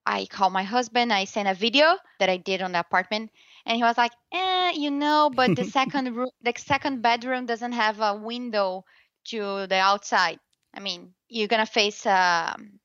I 0.06 0.26
called 0.26 0.52
my 0.52 0.62
husband. 0.62 1.12
I 1.12 1.24
sent 1.24 1.48
a 1.48 1.54
video 1.54 1.98
that 2.18 2.30
I 2.30 2.38
did 2.38 2.62
on 2.62 2.72
the 2.72 2.80
apartment, 2.80 3.30
and 3.68 3.76
he 3.78 3.84
was 3.84 3.98
like, 3.98 4.12
"Eh, 4.32 4.72
you 4.76 4.90
know, 4.90 5.30
but 5.34 5.54
the 5.56 5.64
second 5.78 6.16
room, 6.16 6.30
the 6.42 6.54
second 6.58 7.02
bedroom 7.02 7.46
doesn't 7.46 7.72
have 7.74 8.00
a 8.00 8.16
window 8.16 8.84
to 9.26 9.66
the 9.68 9.76
outside. 9.76 10.40
I 10.74 10.80
mean, 10.80 11.14
you're 11.28 11.48
gonna 11.48 11.66
face 11.66 12.06
um, 12.06 12.80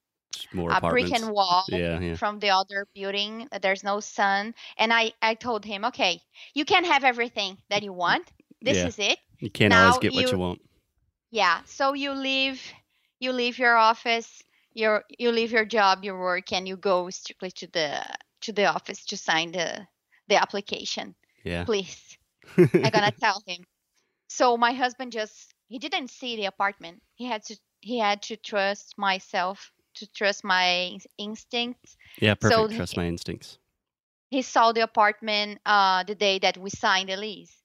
More 0.54 0.72
a 0.72 0.82
brick 0.82 1.12
and 1.14 1.32
wall 1.32 1.66
Yeah, 1.68 2.00
yeah. 2.00 2.16
from 2.16 2.40
the 2.40 2.50
other 2.52 2.88
building. 2.96 3.50
There's 3.62 3.84
no 3.84 4.00
sun." 4.02 4.56
And 4.78 4.94
I, 4.94 5.14
I 5.22 5.36
told 5.36 5.66
him, 5.66 5.86
"Okay, 5.86 6.22
you 6.56 6.66
can 6.66 6.86
have 6.86 7.04
everything 7.06 7.58
that 7.70 7.84
you 7.84 7.94
want. 7.94 8.32
This 8.62 8.78
Yeah. 8.78 8.88
is 8.88 9.00
it. 9.00 9.20
You 9.40 9.50
can't 9.50 9.74
always 9.74 9.96
now 9.96 10.00
get 10.00 10.14
what 10.14 10.32
you- 10.32 10.32
you 10.32 10.38
want. 10.38 10.62
Yeah. 11.32 11.62
So 11.66 11.94
you 11.94 12.12
leave, 12.14 12.62
you 13.20 13.32
leave 13.34 13.58
your 13.60 13.78
office, 13.78 14.44
your 14.74 15.04
you 15.18 15.32
leave 15.32 15.52
your 15.52 15.66
job, 15.66 16.04
your 16.04 16.20
work, 16.20 16.52
and 16.54 16.68
you 16.68 16.78
go 16.78 17.10
strictly 17.10 17.52
to 17.52 17.68
the 17.68 18.04
to 18.42 18.54
the 18.54 18.66
office 18.66 19.06
to 19.08 19.18
sign 19.18 19.52
the 19.52 19.88
the 20.28 20.42
application. 20.42 21.16
Yeah. 21.44 21.66
Please, 21.66 22.18
I'm 22.58 22.90
gonna 22.92 23.12
tell 23.12 23.42
him. 23.46 23.66
So 24.28 24.58
my 24.58 24.72
husband 24.72 25.12
just 25.12 25.54
he 25.68 25.80
didn't 25.80 26.10
see 26.10 26.36
the 26.36 26.46
apartment. 26.46 27.02
He 27.16 27.26
had 27.26 27.44
to 27.46 27.58
he 27.82 28.00
had 28.00 28.22
to 28.24 28.38
trust 28.38 28.96
myself 28.98 29.72
to 29.96 30.08
trust 30.12 30.44
my 30.44 30.98
instincts. 31.18 31.98
yeah, 32.20 32.34
perfect. 32.36 32.72
so 32.72 32.76
Trust 32.76 32.94
he- 32.94 33.00
my 33.02 33.08
instincts. 33.08 33.58
He 34.30 34.42
saw 34.42 34.72
the 34.72 34.82
apartment 34.82 35.60
uh 35.66 36.04
the 36.04 36.16
day 36.16 36.40
that 36.40 36.58
we 36.58 36.70
signed 36.70 37.10
the 37.10 37.18
lease. 37.18 37.56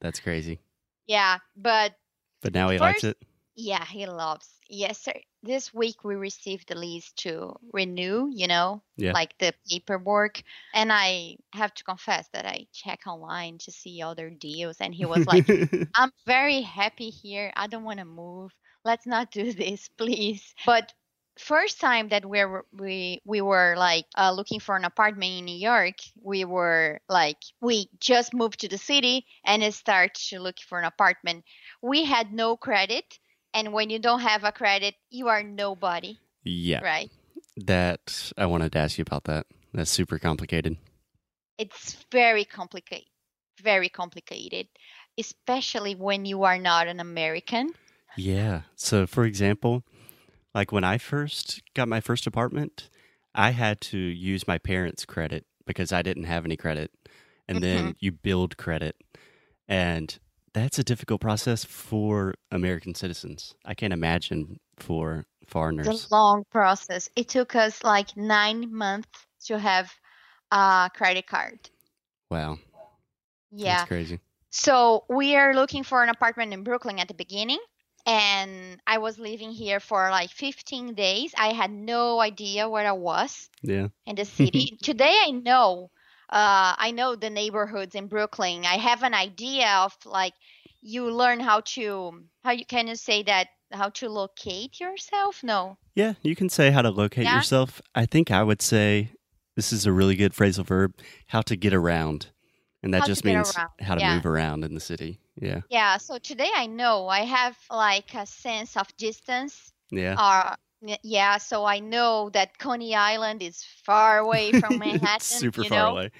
That's 0.00 0.20
crazy. 0.20 0.58
Yeah, 1.06 1.38
but 1.56 1.94
But 2.42 2.54
now 2.54 2.70
he 2.70 2.78
likes 2.78 3.04
it. 3.04 3.16
Yeah, 3.56 3.84
he 3.84 4.06
loves. 4.06 4.48
Yes, 4.68 5.00
sir. 5.00 5.14
This 5.42 5.72
week 5.72 6.04
we 6.04 6.14
received 6.14 6.68
the 6.68 6.74
lease 6.76 7.12
to 7.24 7.56
renew, 7.72 8.28
you 8.32 8.46
know, 8.48 8.82
Yeah. 8.96 9.14
like 9.14 9.36
the 9.38 9.54
paperwork. 9.70 10.42
And 10.74 10.92
I 10.92 11.36
have 11.52 11.72
to 11.74 11.84
confess 11.84 12.28
that 12.32 12.46
I 12.46 12.66
check 12.72 13.06
online 13.06 13.58
to 13.58 13.72
see 13.72 14.02
other 14.02 14.30
deals. 14.30 14.80
And 14.80 14.94
he 14.94 15.06
was 15.06 15.26
like, 15.26 15.46
I'm 15.96 16.12
very 16.26 16.60
happy 16.62 17.10
here. 17.10 17.52
I 17.56 17.66
don't 17.66 17.84
want 17.84 17.98
to 18.00 18.04
move. 18.04 18.52
Let's 18.84 19.06
not 19.06 19.30
do 19.30 19.52
this, 19.54 19.88
please. 19.88 20.54
But 20.64 20.92
first 21.38 21.80
time 21.80 22.08
that 22.08 22.24
we 22.24 22.44
were 22.44 22.66
we 22.72 23.20
we 23.24 23.40
were 23.40 23.74
like 23.76 24.06
uh, 24.16 24.32
looking 24.32 24.60
for 24.60 24.76
an 24.76 24.84
apartment 24.84 25.32
in 25.32 25.44
New 25.46 25.56
York, 25.56 25.96
we 26.22 26.44
were 26.44 27.00
like 27.08 27.38
we 27.60 27.88
just 28.00 28.34
moved 28.34 28.60
to 28.60 28.68
the 28.68 28.78
city 28.78 29.26
and 29.44 29.62
start 29.74 30.14
to 30.14 30.38
look 30.40 30.58
for 30.60 30.78
an 30.78 30.84
apartment. 30.84 31.44
We 31.82 32.04
had 32.04 32.32
no 32.32 32.56
credit, 32.56 33.18
and 33.56 33.72
when 33.72 33.88
you 33.88 33.98
don't 33.98 34.20
have 34.20 34.44
a 34.44 34.52
credit, 34.52 34.94
you 35.10 35.28
are 35.28 35.42
nobody, 35.42 36.18
yeah. 36.44 36.80
right? 36.84 37.10
That 37.56 38.32
I 38.36 38.44
wanted 38.44 38.72
to 38.72 38.78
ask 38.78 38.98
you 38.98 39.02
about 39.02 39.24
that. 39.24 39.46
That's 39.72 39.90
super 39.90 40.18
complicated. 40.18 40.76
It's 41.58 42.04
very 42.12 42.44
complicated, 42.44 43.08
very 43.62 43.88
complicated, 43.88 44.68
especially 45.18 45.94
when 45.94 46.26
you 46.26 46.42
are 46.42 46.58
not 46.58 46.86
an 46.86 47.00
American. 47.00 47.72
Yeah. 48.18 48.62
So, 48.76 49.06
for 49.06 49.24
example, 49.24 49.84
like 50.54 50.70
when 50.70 50.84
I 50.84 50.98
first 50.98 51.62
got 51.74 51.88
my 51.88 52.00
first 52.00 52.26
apartment, 52.26 52.90
I 53.34 53.50
had 53.50 53.80
to 53.82 53.98
use 53.98 54.46
my 54.46 54.58
parents' 54.58 55.06
credit 55.06 55.46
because 55.66 55.92
I 55.92 56.02
didn't 56.02 56.24
have 56.24 56.44
any 56.44 56.58
credit. 56.58 56.90
And 57.48 57.62
then 57.62 57.78
mm-hmm. 57.78 57.90
you 58.00 58.12
build 58.12 58.58
credit. 58.58 58.96
And 59.66 60.18
that's 60.56 60.78
a 60.78 60.82
difficult 60.82 61.20
process 61.20 61.64
for 61.66 62.32
American 62.50 62.94
citizens. 62.94 63.54
I 63.66 63.74
can't 63.74 63.92
imagine 63.92 64.58
for 64.78 65.26
foreigners. 65.46 65.86
It's 65.86 66.10
a 66.10 66.14
long 66.14 66.44
process. 66.50 67.10
It 67.14 67.28
took 67.28 67.54
us 67.54 67.84
like 67.84 68.16
nine 68.16 68.74
months 68.74 69.26
to 69.44 69.58
have 69.58 69.92
a 70.50 70.90
credit 70.94 71.26
card. 71.26 71.58
Wow. 72.30 72.58
Yeah. 73.52 73.76
That's 73.76 73.88
crazy. 73.88 74.20
So 74.48 75.04
we 75.10 75.36
are 75.36 75.54
looking 75.54 75.82
for 75.82 76.02
an 76.02 76.08
apartment 76.08 76.54
in 76.54 76.62
Brooklyn 76.64 76.98
at 76.98 77.08
the 77.08 77.14
beginning. 77.14 77.60
And 78.06 78.80
I 78.86 78.96
was 78.98 79.18
living 79.18 79.50
here 79.50 79.78
for 79.78 80.08
like 80.10 80.30
15 80.30 80.94
days. 80.94 81.34
I 81.36 81.52
had 81.52 81.70
no 81.70 82.18
idea 82.18 82.66
where 82.68 82.86
I 82.86 82.92
was 82.92 83.50
Yeah. 83.62 83.88
in 84.06 84.16
the 84.16 84.24
city. 84.38 84.78
Today 84.82 85.18
I 85.26 85.32
know. 85.32 85.90
Uh, 86.28 86.74
I 86.76 86.90
know 86.92 87.14
the 87.16 87.30
neighborhoods 87.30 87.94
in 87.94 88.08
Brooklyn. 88.08 88.64
I 88.64 88.76
have 88.78 89.02
an 89.02 89.14
idea 89.14 89.68
of 89.68 89.96
like 90.04 90.34
you 90.82 91.10
learn 91.10 91.40
how 91.40 91.60
to 91.60 92.24
how 92.44 92.52
you 92.52 92.66
can 92.66 92.88
you 92.88 92.96
say 92.96 93.22
that 93.24 93.48
how 93.72 93.88
to 93.90 94.08
locate 94.08 94.80
yourself? 94.80 95.42
No. 95.42 95.78
Yeah, 95.94 96.14
you 96.22 96.36
can 96.36 96.48
say 96.48 96.70
how 96.70 96.82
to 96.82 96.90
locate 96.90 97.24
Yeah? 97.24 97.36
yourself. 97.36 97.80
I 97.94 98.06
think 98.06 98.30
I 98.30 98.42
would 98.42 98.62
say 98.62 99.10
this 99.56 99.72
is 99.72 99.86
a 99.86 99.92
really 99.92 100.14
good 100.16 100.32
phrasal 100.32 100.66
verb, 100.66 100.94
how 101.28 101.42
to 101.42 101.56
get 101.56 101.72
around. 101.72 102.28
And 102.82 102.92
that 102.94 103.00
How 103.00 103.06
just 103.06 103.24
means 103.24 103.56
around, 103.56 103.70
how 103.80 103.94
to 103.96 104.00
yeah. 104.00 104.14
move 104.14 104.26
around 104.26 104.62
in 104.64 104.74
the 104.74 104.80
city. 104.80 105.18
Yeah. 105.40 105.62
Yeah, 105.70 105.96
so 105.96 106.18
today 106.18 106.50
I 106.54 106.66
know 106.66 107.08
I 107.08 107.20
have 107.20 107.56
like 107.70 108.14
a 108.14 108.26
sense 108.26 108.76
of 108.76 108.86
distance. 108.96 109.72
Yeah. 109.90 110.12
Or 110.12 110.50
y- 110.50 110.56
yeah, 111.02 111.38
so 111.38 111.64
I 111.64 111.78
know 111.80 112.30
that 112.30 112.58
Coney 112.58 112.94
Island 112.94 113.42
is 113.42 113.62
far 113.84 114.18
away 114.18 114.52
from 114.52 114.78
Manhattan. 114.78 115.38
Super 115.40 115.62
you 115.62 115.68
far 115.68 115.78
know? 115.78 115.92
away. 115.92 116.10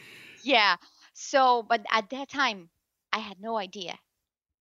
Yeah. 0.42 0.76
So, 1.14 1.62
but 1.62 1.84
at 1.90 2.10
that 2.10 2.28
time, 2.28 2.70
I 3.12 3.18
had 3.18 3.40
no 3.40 3.56
idea. 3.56 3.98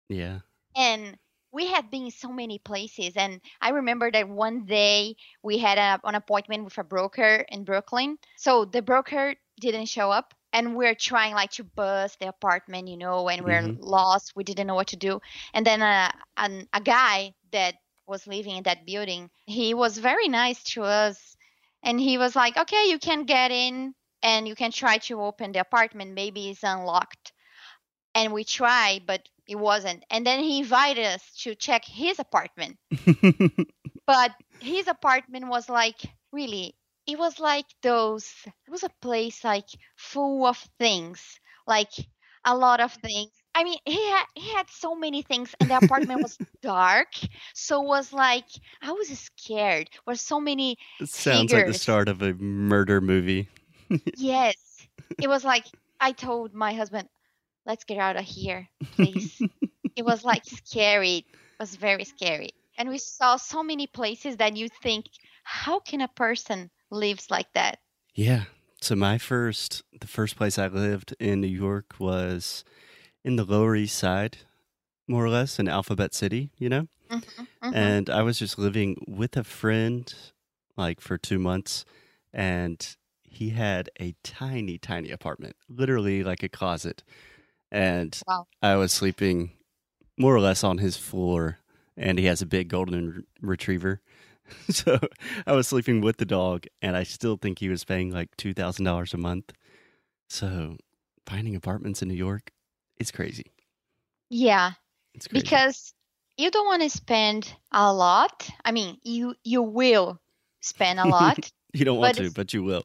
Yeah. 0.10 0.40
And 0.76 1.18
we 1.52 1.66
had 1.68 1.90
been 1.90 2.12
so 2.12 2.30
many 2.32 2.60
places 2.60 3.14
and 3.16 3.40
i 3.62 3.70
remember 3.70 4.12
that 4.12 4.28
one 4.28 4.66
day 4.66 5.16
we 5.42 5.58
had 5.58 5.78
a, 5.78 6.00
an 6.06 6.16
appointment 6.16 6.64
with 6.66 6.78
a 6.78 6.84
broker 6.84 7.46
in 7.50 7.64
brooklyn 7.64 8.18
so 8.36 8.66
the 8.66 8.82
broker 8.82 9.36
didn't 9.62 9.86
show 9.86 10.12
up 10.12 10.34
and 10.52 10.76
we're 10.76 10.96
trying 10.96 11.34
like 11.34 11.52
to 11.52 11.64
bus 11.64 12.16
the 12.20 12.28
apartment 12.28 12.88
you 12.90 12.98
know 12.98 13.30
and 13.30 13.44
we're 13.46 13.62
Mhm. 13.62 13.78
lost 13.80 14.34
we 14.36 14.44
didn't 14.44 14.68
know 14.68 14.76
what 14.76 14.88
to 14.88 14.98
do 14.98 15.22
and 15.54 15.66
then 15.66 15.82
uh, 15.82 16.12
an, 16.38 16.68
a 16.74 16.82
guy 16.82 17.34
that 17.52 17.76
was 18.08 18.28
living 18.28 18.58
in 18.58 18.64
that 18.64 18.86
building 18.86 19.30
he 19.46 19.74
was 19.74 19.98
very 19.98 20.28
nice 20.28 20.62
to 20.64 20.84
us. 20.84 21.36
And 21.84 22.00
he 22.00 22.18
was 22.18 22.36
like 22.36 22.58
okay 22.58 22.86
you 22.90 23.00
can 23.00 23.26
get 23.26 23.52
in 23.52 23.94
and 24.24 24.48
you 24.48 24.56
can 24.56 24.72
try 24.72 24.98
to 25.00 25.22
open 25.22 25.52
the 25.52 25.60
apartment. 25.60 26.14
Maybe 26.14 26.50
it's 26.50 26.64
unlocked. 26.64 27.32
And 28.16 28.34
we 28.34 28.44
tried 28.44 29.06
but 29.06 29.28
it 29.48 29.56
wasn't. 29.56 30.04
And 30.10 30.26
then 30.26 30.40
he 30.44 30.60
invited 30.60 31.06
us 31.06 31.24
to 31.44 31.56
check 31.56 31.86
his 31.86 32.20
apartment. 32.20 32.78
But 34.08 34.34
his 34.60 34.88
apartment 34.88 35.48
was 35.48 35.70
like 35.70 36.02
really 36.32 36.76
it 37.08 37.18
was 37.20 37.40
like 37.40 37.66
those 37.82 38.34
it 38.46 38.72
was 38.72 38.84
a 38.84 38.90
place 39.02 39.44
like 39.44 39.70
full 39.96 40.46
of 40.46 40.58
things 40.80 41.40
like 41.68 41.92
a 42.46 42.56
lot 42.56 42.80
of 42.82 42.94
things 42.94 43.32
i 43.56 43.64
mean 43.64 43.78
he 43.86 44.10
had 44.10 44.26
he 44.36 44.50
had 44.54 44.70
so 44.70 44.96
many 44.96 45.22
things 45.22 45.56
and 45.60 45.72
the 45.72 45.78
apartment 45.78 46.22
was 46.22 46.38
dark 46.62 47.08
so 47.54 47.82
it 47.82 47.88
was 47.88 48.14
like 48.14 48.46
i 48.82 48.92
was 48.92 49.08
scared. 49.18 49.90
Were 50.06 50.16
so 50.16 50.40
many 50.40 50.78
it 51.00 51.10
sounds 51.10 51.52
like 51.52 51.66
the 51.66 51.74
start 51.74 52.08
of 52.08 52.22
a 52.22 52.34
murder 52.34 53.02
movie. 53.02 53.50
yes. 54.18 54.56
It 55.20 55.28
was 55.28 55.44
like 55.44 55.66
i 56.00 56.12
told 56.12 56.54
my 56.54 56.74
husband 56.74 57.10
let's 57.66 57.84
get 57.84 57.98
out 57.98 58.18
of 58.18 58.26
here 58.26 58.68
please. 58.96 59.42
It 59.96 60.04
was 60.06 60.24
like 60.26 60.44
scary. 60.46 61.18
It 61.18 61.26
was 61.60 61.76
very 61.76 62.04
scary. 62.04 62.50
And 62.78 62.90
we 62.90 62.98
saw 62.98 63.38
so 63.38 63.64
many 63.64 63.88
places 63.88 64.38
that 64.38 64.58
you 64.58 64.68
think 64.84 65.06
how 65.44 65.80
can 65.80 66.02
a 66.02 66.08
person 66.10 66.70
lives 66.92 67.32
like 67.32 67.52
that? 67.54 67.80
Yeah. 68.14 68.44
So 68.82 68.96
my 68.96 69.18
first, 69.18 69.84
the 70.00 70.08
first 70.08 70.36
place 70.36 70.60
I 70.60 70.68
lived 70.68 71.16
in 71.20 71.42
New 71.42 71.48
York 71.48 71.96
was 71.98 72.66
in 73.26 73.36
the 73.36 73.44
Lower 73.44 73.76
East 73.76 73.98
Side, 73.98 74.38
more 75.08 75.26
or 75.26 75.30
less, 75.30 75.60
in 75.60 75.68
Alphabet 75.68 76.14
City. 76.14 76.52
You 76.58 76.70
know. 76.70 76.88
Mhm, 77.10 77.24
mhm. 77.64 77.74
and 77.74 78.10
I 78.10 78.22
was 78.24 78.40
just 78.40 78.58
living 78.58 79.04
with 79.08 79.36
a 79.38 79.44
friend 79.44 80.14
like 80.78 81.02
for 81.02 81.18
two 81.18 81.40
months, 81.40 81.86
and 82.34 82.96
he 83.24 83.50
had 83.50 83.90
a 84.00 84.16
tiny, 84.24 84.78
tiny 84.78 85.10
apartment, 85.12 85.56
literally 85.68 86.24
like 86.24 86.44
a 86.44 86.50
closet, 86.50 87.04
and 87.72 88.20
Wow. 88.28 88.48
I 88.62 88.76
was 88.76 88.94
sleeping 88.94 89.52
more 90.18 90.36
or 90.36 90.40
less 90.40 90.64
on 90.64 90.78
his 90.80 90.98
floor, 90.98 91.60
and 91.98 92.18
he 92.20 92.26
has 92.26 92.42
a 92.42 92.46
big 92.46 92.68
golden 92.70 93.10
re- 93.12 93.24
retriever. 93.42 94.02
So 94.70 95.00
I 95.48 95.54
was 95.54 95.68
sleeping 95.68 96.02
with 96.02 96.18
the 96.18 96.26
dog, 96.26 96.68
and 96.80 96.96
I 96.96 97.02
still 97.04 97.36
think 97.36 97.58
he 97.60 97.68
was 97.70 97.84
paying 97.84 98.12
like 98.12 98.30
two 98.38 98.54
thousand 98.54 98.86
dollars 98.86 99.12
a 99.14 99.18
month. 99.18 99.52
So 100.30 100.78
finding 101.26 101.56
apartments 101.56 102.02
in 102.04 102.08
New 102.10 102.14
York, 102.16 102.52
it's 102.98 103.12
crazy. 103.12 103.46
yeah 104.30 104.72
It's 105.14 105.28
crazy. 105.28 105.44
because 105.44 105.94
you 106.38 106.52
don't 106.52 106.66
want 106.66 106.82
to 106.84 106.90
spend 106.90 107.54
a 107.72 107.94
lot 107.94 108.50
i 108.64 108.72
mean 108.72 108.98
you 109.04 109.36
you 109.44 109.62
will 109.62 110.20
spend 110.62 111.00
a 111.00 111.06
lot 111.18 111.52
you 111.74 111.86
don't 111.86 112.00
want 112.00 112.18
to, 112.18 112.32
but 112.32 112.54
you 112.54 112.64
will. 112.64 112.84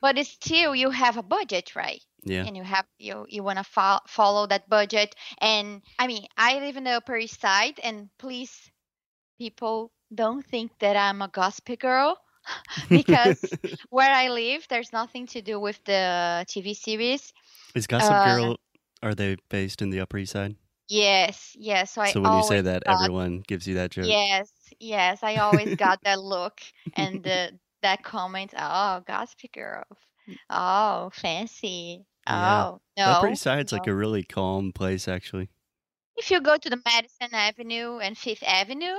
but 0.00 0.18
it's 0.18 0.30
still 0.30 0.74
you 0.74 0.90
have 0.90 1.16
a 1.16 1.22
budget 1.22 1.74
right 1.76 2.02
Yeah. 2.24 2.44
and 2.46 2.56
you 2.56 2.62
have 2.64 2.86
you 2.98 3.26
you 3.28 3.42
want 3.42 3.58
to 3.58 3.64
fo- 3.64 4.04
follow 4.06 4.46
that 4.46 4.68
budget 4.68 5.14
and 5.40 5.82
i 5.98 6.06
mean 6.06 6.26
i 6.36 6.58
live 6.58 6.76
in 6.76 6.84
the 6.84 6.92
upper 6.92 7.16
east 7.16 7.40
side 7.40 7.78
and 7.82 8.08
please 8.18 8.70
people 9.38 9.90
don't 10.14 10.44
think 10.46 10.70
that 10.80 10.96
i'm 10.96 11.22
a 11.22 11.28
gossip 11.28 11.78
girl 11.78 12.18
because 12.88 13.52
where 13.90 14.10
i 14.12 14.28
live 14.28 14.66
there's 14.68 14.92
nothing 14.92 15.26
to 15.26 15.40
do 15.42 15.58
with 15.60 15.78
the 15.84 16.44
tv 16.48 16.74
series 16.76 17.32
Is 17.74 17.86
Gossip 17.86 18.12
Uh, 18.12 18.24
Girl? 18.24 18.56
Are 19.02 19.14
they 19.14 19.36
based 19.48 19.82
in 19.82 19.90
the 19.90 20.00
Upper 20.00 20.18
East 20.18 20.32
Side? 20.32 20.56
yes 20.88 21.54
yes 21.58 21.92
so 21.92 22.02
i 22.02 22.10
so 22.10 22.20
when 22.20 22.32
you 22.34 22.42
say 22.42 22.60
that, 22.60 22.82
thought- 22.84 23.02
everyone 23.04 23.42
gives 23.46 23.66
you 23.66 23.76
that 23.76 23.90
joke. 23.92 24.04
yes 24.04 24.50
yes 24.80 25.20
i 25.22 25.36
always 25.36 25.74
got 25.76 25.98
that 26.02 26.20
look 26.20 26.60
and 26.96 27.22
the 27.28 27.50
that 27.82 28.02
comment 28.02 28.52
oh 28.58 29.00
gossip 29.06 29.40
girl 29.54 29.84
oh 30.50 31.08
fancy 31.14 32.04
Yeah. 32.26 32.64
oh 32.72 32.80
the 32.96 33.02
Upper 33.04 33.28
East 33.28 33.42
Side's 33.42 33.72
like 33.72 33.86
a 33.86 33.94
really 33.94 34.22
calm 34.22 34.72
place, 34.72 35.08
actually. 35.08 35.48
if 36.16 36.30
you 36.30 36.40
go 36.40 36.56
to 36.58 36.68
the 36.68 36.80
Madison 36.84 37.32
Avenue 37.32 37.98
and 37.98 38.18
Fifth 38.18 38.42
Avenue, 38.46 38.96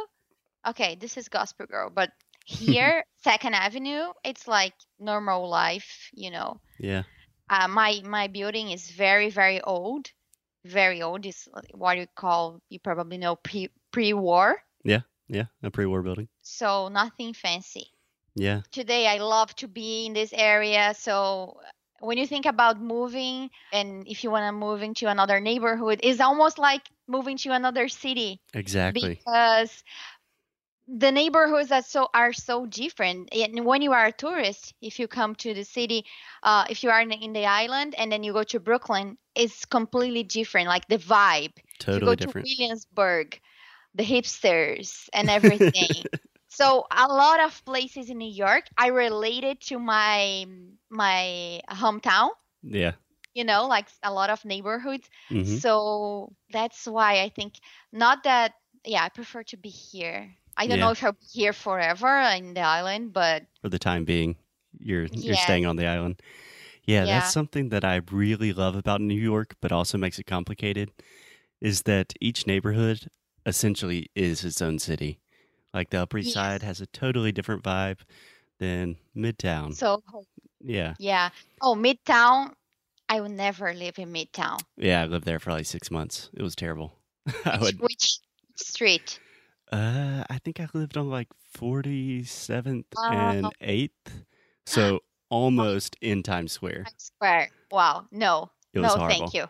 okay, 0.67 0.95
this 0.99 1.15
is 1.17 1.29
Gossip 1.29 1.69
Girl, 1.69 1.91
but 1.93 2.09
here, 2.45 3.05
Second 3.23 3.53
Avenue, 3.53 4.05
it's 4.25 4.47
like 4.47 4.73
normal 4.99 5.47
life, 5.47 6.09
you 6.13 6.31
know. 6.31 6.59
Yeah. 6.79 7.03
Uh, 7.49 7.67
my 7.67 8.01
my 8.05 8.27
building 8.27 8.71
is 8.71 8.89
very 8.91 9.29
very 9.29 9.61
old, 9.61 10.11
very 10.65 11.01
old. 11.01 11.25
It's 11.25 11.47
what 11.73 11.97
you 11.97 12.07
call 12.15 12.59
you 12.69 12.79
probably 12.79 13.17
know 13.17 13.35
pre 13.35 13.69
pre 13.91 14.13
war, 14.13 14.57
Yeah. 14.83 15.01
Yeah, 15.27 15.45
a 15.63 15.71
pre 15.71 15.85
war 15.85 16.01
building. 16.03 16.27
so 16.41 16.89
nothing 16.89 17.33
fancy. 17.33 17.87
Yeah. 18.35 18.61
Today, 18.71 19.07
I 19.07 19.17
love 19.19 19.55
to 19.57 19.67
be 19.67 20.05
in 20.05 20.13
this 20.13 20.33
area, 20.33 20.93
so. 20.97 21.59
When 22.01 22.17
you 22.17 22.27
think 22.27 22.45
about 22.45 22.81
moving, 22.81 23.49
and 23.71 24.05
if 24.05 24.25
you 24.25 24.29
want 24.31 24.43
to 24.43 24.51
move 24.51 24.83
into 24.83 25.07
another 25.07 25.39
neighborhood, 25.39 26.01
it's 26.03 26.19
almost 26.19 26.57
like 26.59 26.81
moving 27.07 27.37
to 27.37 27.51
another 27.53 27.87
city. 27.87 28.41
Exactly. 28.53 29.21
because 29.23 29.71
the 30.87 31.11
neighborhoods 31.11 31.71
are 31.71 31.81
so 31.81 32.09
are 32.13 32.33
so 32.33 32.65
different 32.65 33.29
and 33.33 33.65
when 33.65 33.81
you 33.81 33.93
are 33.93 34.07
a 34.07 34.11
tourist 34.11 34.73
if 34.81 34.99
you 34.99 35.07
come 35.07 35.33
to 35.35 35.53
the 35.53 35.63
city 35.63 36.05
uh, 36.43 36.65
if 36.69 36.83
you 36.83 36.89
are 36.89 37.01
in, 37.01 37.11
in 37.11 37.33
the 37.33 37.45
island 37.45 37.95
and 37.97 38.11
then 38.11 38.23
you 38.23 38.33
go 38.33 38.43
to 38.43 38.59
brooklyn 38.59 39.17
it's 39.35 39.65
completely 39.65 40.23
different 40.23 40.67
like 40.67 40.87
the 40.87 40.97
vibe 40.97 41.53
if 41.55 41.95
you 41.95 42.01
go 42.01 42.13
Totally 42.13 42.15
to 42.15 42.25
different. 42.25 42.47
williamsburg 42.47 43.39
the 43.95 44.03
hipsters 44.03 45.07
and 45.13 45.29
everything 45.29 46.05
so 46.49 46.85
a 46.91 47.07
lot 47.07 47.39
of 47.39 47.63
places 47.65 48.09
in 48.09 48.17
new 48.17 48.29
york 48.31 48.65
i 48.77 48.87
related 48.87 49.61
to 49.61 49.79
my 49.79 50.45
my 50.89 51.61
hometown 51.69 52.29
Yeah. 52.61 52.93
you 53.33 53.43
know 53.45 53.67
like 53.67 53.87
a 54.03 54.11
lot 54.11 54.29
of 54.29 54.43
neighborhoods 54.45 55.09
hmm 55.29 55.57
so 55.59 56.31
that's 56.51 56.87
why 56.87 57.21
I 57.21 57.29
think 57.29 57.53
not 57.91 58.23
that 58.23 58.53
yeah, 58.85 59.03
I 59.03 59.09
prefer 59.09 59.43
to 59.43 59.57
be 59.57 59.69
here. 59.69 60.35
I 60.57 60.67
don't 60.67 60.77
Yeah. 60.77 60.85
know 60.85 60.91
if 60.91 61.03
I'll 61.03 61.13
be 61.13 61.25
here 61.31 61.53
forever 61.53 62.19
in 62.37 62.53
the 62.53 62.61
island, 62.61 63.13
but 63.13 63.43
For 63.61 63.69
the 63.69 63.79
time 63.79 64.05
being, 64.05 64.35
you're 64.79 65.05
you're 65.11 65.35
staying 65.35 65.65
on 65.65 65.75
the 65.77 65.87
island. 65.87 66.21
Yeah, 66.85 67.05
Yeah. 67.05 67.19
that's 67.19 67.33
something 67.33 67.69
that 67.69 67.83
I 67.85 68.01
really 68.11 68.53
love 68.53 68.75
about 68.75 69.01
New 69.01 69.19
York, 69.19 69.55
but 69.61 69.71
also 69.71 69.97
makes 69.97 70.19
it 70.19 70.25
complicated. 70.25 70.91
Is 71.61 71.83
that 71.83 72.13
each 72.19 72.45
neighborhood 72.45 73.07
essentially 73.45 74.09
is 74.15 74.43
its 74.43 74.61
own 74.61 74.79
city. 74.79 75.19
Like 75.73 75.89
the 75.89 76.01
Upper 76.01 76.17
East 76.19 76.27
Yes. 76.27 76.33
Side 76.35 76.61
has 76.63 76.81
a 76.81 76.87
totally 76.87 77.31
different 77.31 77.63
vibe 77.63 77.99
than 78.59 78.97
Midtown. 79.15 79.73
so 79.75 80.03
yeah. 80.61 80.93
yeah. 80.99 81.29
Oh, 81.61 81.73
Midtown, 81.75 82.53
I 83.09 83.19
will 83.21 83.29
never 83.29 83.73
live 83.73 83.97
in 83.99 84.13
Midtown. 84.13 84.59
Yeah, 84.77 85.01
I 85.01 85.05
lived 85.07 85.25
there 85.25 85.39
for 85.39 85.51
like 85.51 85.65
six 85.65 85.89
months. 85.89 86.29
It 86.33 86.41
was 86.43 86.55
terrible. 86.55 86.93
Which, 87.25 87.59
would. 87.61 87.79
which 87.81 88.19
street? 88.55 89.19
Uh, 89.73 90.23
I 90.29 90.37
think 90.39 90.59
I 90.59 90.67
lived 90.73 90.97
on 90.97 91.09
like 91.09 91.27
forty 91.53 92.23
seventh 92.23 92.85
Oh. 92.95 93.11
and 93.11 93.51
eighth, 93.59 94.23
so 94.67 94.99
almost 95.29 95.95
in 96.01 96.21
Times 96.21 96.51
Square. 96.51 96.83
Times 96.83 96.93
Square. 97.15 97.49
Wow. 97.71 98.05
No. 98.11 98.51
It 98.73 98.81
no, 98.81 98.95
thank 99.07 99.33
you. 99.33 99.45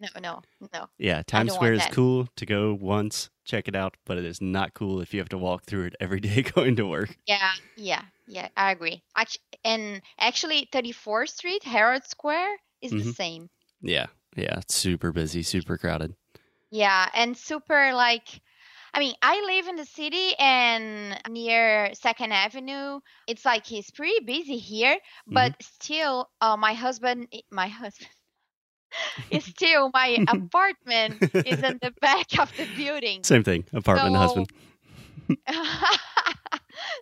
No, 0.00 0.08
no, 0.20 0.42
no. 0.74 0.86
Yeah, 0.98 1.22
Times 1.26 1.54
Square 1.54 1.74
is 1.74 1.86
cool 1.86 2.28
to 2.36 2.46
go 2.46 2.74
once, 2.74 3.30
check 3.44 3.68
it 3.68 3.74
out, 3.74 3.96
but 4.04 4.18
it 4.18 4.24
is 4.26 4.40
not 4.42 4.74
cool 4.74 5.00
if 5.00 5.12
you 5.14 5.20
have 5.20 5.28
to 5.30 5.38
walk 5.38 5.64
through 5.64 5.84
it 5.86 5.94
every 6.00 6.20
day 6.28 6.42
going 6.42 6.76
to 6.76 6.86
work. 6.86 7.16
Yeah, 7.26 7.52
yeah, 7.76 8.02
yeah. 8.26 8.48
I 8.56 8.72
agree. 8.72 9.02
Actually, 9.16 9.42
and 9.64 10.02
actually, 10.18 10.68
34th 10.72 11.30
Street, 11.30 11.64
Herald 11.64 12.04
Square 12.04 12.56
is 12.82 12.90
the 12.92 12.98
Mhm. 12.98 13.14
same. 13.14 13.50
Yeah, 13.80 14.06
yeah, 14.36 14.58
it's 14.58 14.74
super 14.74 15.12
busy, 15.12 15.42
super 15.42 15.76
crowded. 15.78 16.14
Yeah, 16.70 17.08
and 17.14 17.36
super 17.36 17.92
like 17.94 18.40
I 18.96 18.98
mean, 18.98 19.14
I 19.20 19.42
live 19.44 19.68
in 19.68 19.76
the 19.76 19.84
city 19.84 20.32
and 20.38 21.20
near 21.28 21.90
Second 21.92 22.32
Avenue. 22.32 23.00
It's 23.28 23.44
like 23.44 23.70
it's 23.70 23.90
pretty 23.90 24.24
busy 24.24 24.56
here, 24.56 24.96
but 25.26 25.52
still 25.60 26.30
uh, 26.40 26.56
my 26.56 26.72
husband 26.72 27.28
my 27.50 27.68
husband 27.68 28.08
is 29.30 29.44
still 29.56 29.90
my 29.92 30.24
apartment 30.28 31.22
is 31.34 31.62
in 31.62 31.78
the 31.82 31.92
back 32.00 32.38
of 32.38 32.50
the 32.56 32.66
building. 32.74 33.22
Same 33.22 33.44
thing, 33.44 33.64
apartment 33.74 34.14
So- 34.14 34.20
husband. 34.20 34.48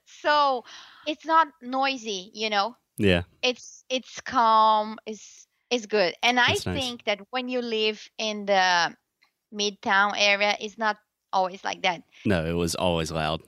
so 0.07 0.64
it's 1.07 1.24
not 1.26 1.48
noisy, 1.62 2.30
you 2.35 2.50
know. 2.50 2.74
Yeah, 2.96 3.22
It's 3.42 3.85
it's 3.88 4.20
calm, 4.20 4.98
it's 5.07 5.46
it's 5.70 5.87
good. 5.87 6.14
And 6.22 6.38
I 6.40 6.48
nice. 6.54 6.62
think 6.64 7.04
that 7.04 7.20
when 7.30 7.48
you 7.48 7.61
live 7.61 8.02
in 8.18 8.46
the 8.46 8.94
midtown 9.52 10.12
area, 10.16 10.57
it's 10.61 10.78
not 10.78 10.96
always 11.35 11.62
like 11.64 11.83
that. 11.83 12.03
No, 12.25 12.47
it 12.47 12.53
was 12.53 12.75
always 12.75 13.11
loud, 13.11 13.42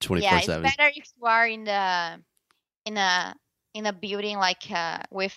twenty 0.00 0.22
yeah, 0.22 0.40
four 0.40 0.56
it's 0.56 0.76
better 0.76 0.90
if 0.94 1.04
you 1.18 1.26
are 1.26 1.46
in 1.46 1.64
the 1.64 2.22
in 2.86 2.96
a 2.96 3.34
in 3.74 3.86
a 3.86 3.92
building 3.92 4.38
like 4.38 4.70
uh, 4.70 4.98
with 5.10 5.36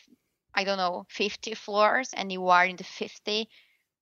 I 0.53 0.63
don't 0.63 0.77
know 0.77 1.05
50 1.09 1.53
floors 1.55 2.11
and 2.15 2.31
you 2.31 2.47
are 2.47 2.65
in 2.65 2.77
the 2.77 2.83
50, 2.83 3.49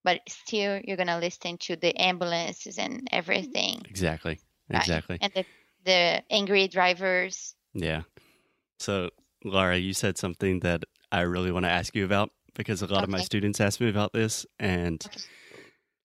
but 0.04 0.22
still 0.28 0.80
you're 0.84 0.98
gonna 0.98 1.20
listen 1.20 1.58
to 1.60 1.76
the 1.76 2.00
ambulances 2.00 2.78
and 2.78 3.08
everything, 3.12 3.82
Exactly. 3.90 4.40
right? 4.70 4.82
Exactly. 4.82 5.18
And 5.22 5.34
the 5.34 5.46
the 5.86 6.24
angry 6.30 6.68
drivers. 6.68 7.56
Yeah. 7.74 8.04
So, 8.80 9.10
Laura, 9.44 9.78
you 9.78 9.94
said 9.94 10.18
something 10.18 10.60
that 10.60 10.84
I 11.12 11.22
really 11.22 11.52
want 11.52 11.66
to 11.66 11.72
ask 11.72 11.96
you 11.96 12.06
about 12.06 12.32
because 12.54 12.82
a 12.82 12.88
lot 12.88 13.04
of 13.04 13.10
my 13.10 13.22
students 13.22 13.60
ask 13.60 13.80
me 13.82 13.90
about 13.90 14.14
this, 14.14 14.46
and 14.60 15.04
Okay. 15.06 15.22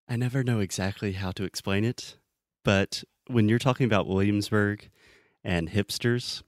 I 0.09 0.17
never 0.17 0.43
know 0.43 0.61
exactly 0.61 1.13
how 1.13 1.33
to 1.33 1.45
explain 1.45 1.85
it. 1.85 2.17
But 2.65 3.05
when 3.27 3.49
you're 3.49 3.59
talking 3.59 3.85
about 3.85 4.07
Williamsburg 4.07 4.89
and 5.45 5.71
hipsters, 5.71 6.43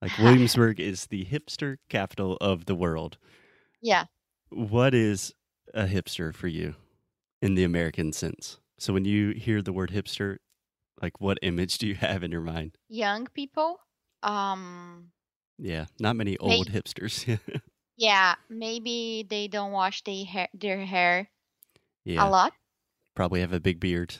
like 0.00 0.16
Williamsburg 0.18 0.80
is 0.80 1.06
the 1.06 1.24
hipster 1.24 1.76
capital 1.88 2.36
of 2.40 2.66
the 2.66 2.74
world. 2.74 3.18
Yeah. 3.80 4.06
What 4.50 4.94
is 4.94 5.32
a 5.72 5.86
hipster 5.86 6.34
for 6.34 6.48
you 6.48 6.74
in 7.40 7.54
the 7.54 7.64
American 7.64 8.12
sense? 8.12 8.58
So 8.78 8.92
when 8.92 9.04
you 9.04 9.30
hear 9.30 9.62
the 9.62 9.72
word 9.72 9.90
hipster, 9.90 10.38
like 11.00 11.20
what 11.20 11.38
image 11.42 11.78
do 11.78 11.86
you 11.86 11.94
have 11.94 12.22
in 12.22 12.32
your 12.32 12.40
mind? 12.40 12.76
Young 12.88 13.26
people. 13.32 13.78
Um. 14.22 15.12
Yeah, 15.58 15.86
not 16.00 16.16
many 16.16 16.36
old 16.38 16.68
hipsters. 16.68 17.38
Yeah, 17.96 18.34
maybe 18.48 19.24
they 19.28 19.48
don't 19.48 19.70
wash 19.70 20.02
their 20.02 20.24
hair, 20.24 20.48
their 20.54 20.84
hair 20.84 21.28
yeah, 22.04 22.26
a 22.26 22.28
lot. 22.28 22.52
Probably 23.14 23.40
have 23.40 23.52
a 23.52 23.60
big 23.60 23.80
beard. 23.80 24.16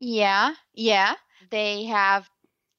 Yeah, 0.00 0.54
yeah. 0.74 1.14
They 1.50 1.84
have 1.84 2.28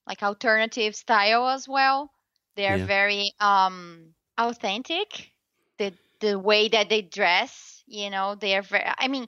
like 0.08 0.23
alternative 0.23 0.95
style 0.95 1.47
as 1.47 1.67
well. 1.67 2.12
They 2.56 2.67
are 2.67 2.78
Yeah. 2.78 2.86
very 2.88 3.34
um 3.39 4.13
authentic. 4.38 5.32
The 5.78 5.93
the 6.19 6.38
way 6.38 6.67
that 6.69 6.89
they 6.89 7.02
dress, 7.02 7.84
you 7.88 8.10
know, 8.10 8.36
they 8.36 8.56
are 8.56 8.62
very 8.62 8.86
I 8.97 9.08
mean, 9.08 9.28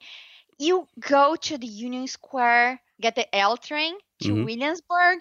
you 0.58 0.88
go 1.00 1.36
to 1.36 1.58
the 1.58 1.68
Union 1.68 2.08
Square, 2.08 2.82
get 3.00 3.16
the 3.16 3.34
L 3.36 3.58
train 3.58 3.96
to 4.22 4.34
Mhm. 4.34 4.46
Williamsburg, 4.46 5.20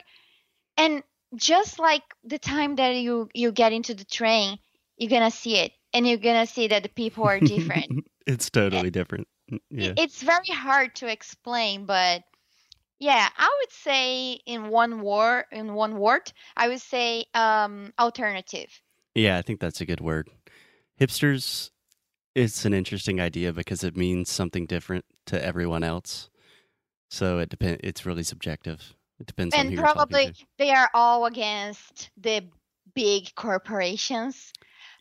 and 0.76 1.02
just 1.36 1.78
like 1.78 2.02
the 2.24 2.38
time 2.38 2.76
that 2.76 2.94
you 2.96 3.28
you 3.34 3.52
get 3.52 3.72
into 3.72 3.94
the 3.94 4.04
train, 4.04 4.58
you're 4.96 5.10
gonna 5.10 5.30
see 5.30 5.56
it. 5.56 5.72
And 5.92 6.06
you're 6.06 6.18
gonna 6.18 6.46
see 6.46 6.68
that 6.68 6.82
the 6.82 6.88
people 6.88 7.24
are 7.24 7.40
different. 7.40 8.04
it's 8.26 8.50
totally 8.50 8.90
different. 8.90 9.26
Yeah. 9.70 9.94
It's 9.96 10.22
very 10.22 10.50
hard 10.50 10.94
to 10.96 11.10
explain, 11.10 11.86
but 11.86 12.22
yeah, 12.98 13.28
I 13.36 13.58
would 13.60 13.72
say 13.72 14.32
in 14.46 14.68
one 14.68 15.00
word, 15.00 15.44
in 15.50 15.74
one 15.74 15.98
word, 15.98 16.32
I 16.56 16.68
would 16.68 16.80
say 16.80 17.24
um, 17.34 17.92
alternative. 17.98 18.68
Yeah, 19.14 19.38
I 19.38 19.42
think 19.42 19.60
that's 19.60 19.80
a 19.80 19.86
good 19.86 20.00
word. 20.00 20.28
Hipsters 21.00 21.70
it's 22.34 22.64
an 22.64 22.74
interesting 22.74 23.20
idea 23.20 23.52
because 23.52 23.84
it 23.84 23.96
means 23.96 24.30
something 24.30 24.66
different 24.66 25.04
to 25.26 25.44
everyone 25.44 25.82
else. 25.82 26.30
So 27.10 27.38
it 27.38 27.48
depends 27.48 27.80
it's 27.82 28.06
really 28.06 28.22
subjective. 28.22 28.94
It 29.18 29.26
depends 29.26 29.54
on 29.54 29.60
who 29.60 29.66
and 29.66 29.72
you're 29.72 29.82
talking 29.82 29.96
probably 29.96 30.34
they 30.58 30.70
are 30.70 30.88
all 30.94 31.26
against 31.26 32.10
the 32.16 32.44
big 32.94 33.34
corporations. 33.34 34.52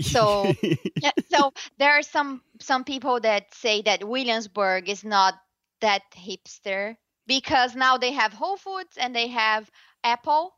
So- 0.02 0.54
Yeah, 1.02 1.12
so 1.32 1.54
there 1.78 1.92
are 1.92 2.02
some 2.04 2.42
some 2.60 2.84
people 2.84 3.22
that 3.22 3.54
say 3.56 3.82
that 3.84 4.04
Williamsburg 4.04 4.90
is 4.90 5.04
not 5.06 5.36
that 5.80 6.02
hipster 6.12 6.98
because 7.26 7.74
now 7.74 7.98
they 7.98 8.12
have 8.12 8.34
Whole 8.34 8.58
Foods 8.58 8.98
and 8.98 9.16
they 9.16 9.28
have 9.28 9.70
Apple, 10.04 10.54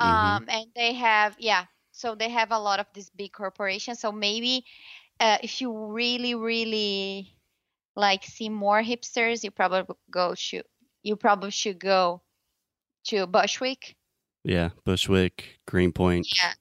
Mhm. 0.00 0.06
um, 0.06 0.46
and 0.48 0.66
they 0.74 0.94
have 0.94 1.36
yeah, 1.38 1.66
so 1.92 2.14
they 2.14 2.30
have 2.30 2.52
a 2.52 2.58
lot 2.58 2.80
of 2.80 2.86
these 2.94 3.10
big 3.10 3.32
corporations. 3.32 4.00
So 4.00 4.12
maybe 4.12 4.64
uh, 5.20 5.36
if 5.42 5.60
you 5.60 5.72
really 5.92 6.34
really 6.34 7.36
like 7.96 8.24
see 8.24 8.48
more 8.48 8.82
hipsters, 8.82 9.44
you 9.44 9.50
probably 9.50 9.94
go 10.10 10.34
should 10.34 10.64
you 11.02 11.16
probably 11.16 11.50
should 11.50 11.78
go 11.78 12.22
to 13.08 13.26
Bushwick. 13.26 13.94
yeah, 14.44 14.70
Bushwick, 14.84 15.60
Greenpoint. 15.66 16.26
Yeah, 16.34 16.54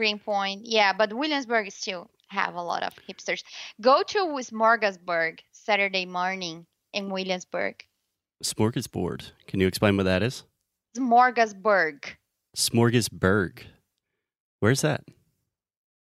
Greenpoint. 0.00 0.62
Yeah, 0.64 0.94
but 0.94 1.12
Williamsburg 1.12 1.70
still 1.70 2.10
have 2.28 2.54
a 2.54 2.62
lot 2.62 2.82
of 2.82 2.94
hipsters. 3.06 3.42
Go 3.82 4.02
to 4.02 4.18
Smorgasburg 4.40 5.40
Saturday 5.52 6.06
morning 6.06 6.64
in 6.94 7.10
Williamsburg. 7.10 7.84
Smorgasbord. 8.42 9.30
Can 9.46 9.60
you 9.60 9.66
explain 9.66 9.98
what 9.98 10.04
that 10.04 10.22
is? 10.22 10.44
Smorgasburg. 10.96 12.04
Smorgasburg. 12.56 13.62
Where's 14.60 14.80
that? 14.80 15.04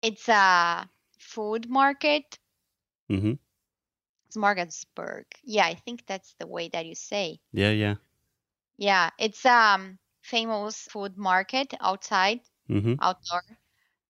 It's 0.03 0.29
a 0.29 0.89
food 1.19 1.71
market. 1.71 2.37
Mhm. 3.09 3.39
Smorgasburg. 4.35 5.25
Yeah, 5.45 5.67
I 5.67 5.75
think 5.75 6.05
that's 6.07 6.35
the 6.41 6.49
way 6.49 6.69
that 6.71 6.85
you 6.87 6.97
say. 6.97 7.39
Yeah, 7.53 7.71
yeah. 7.71 7.95
Yeah, 8.77 9.11
it's 9.21 9.47
um 9.47 9.99
famous 10.23 10.89
food 10.91 11.17
market 11.17 11.75
outside, 11.81 12.41
Mhm. 12.69 12.99
outdoor. 13.01 13.43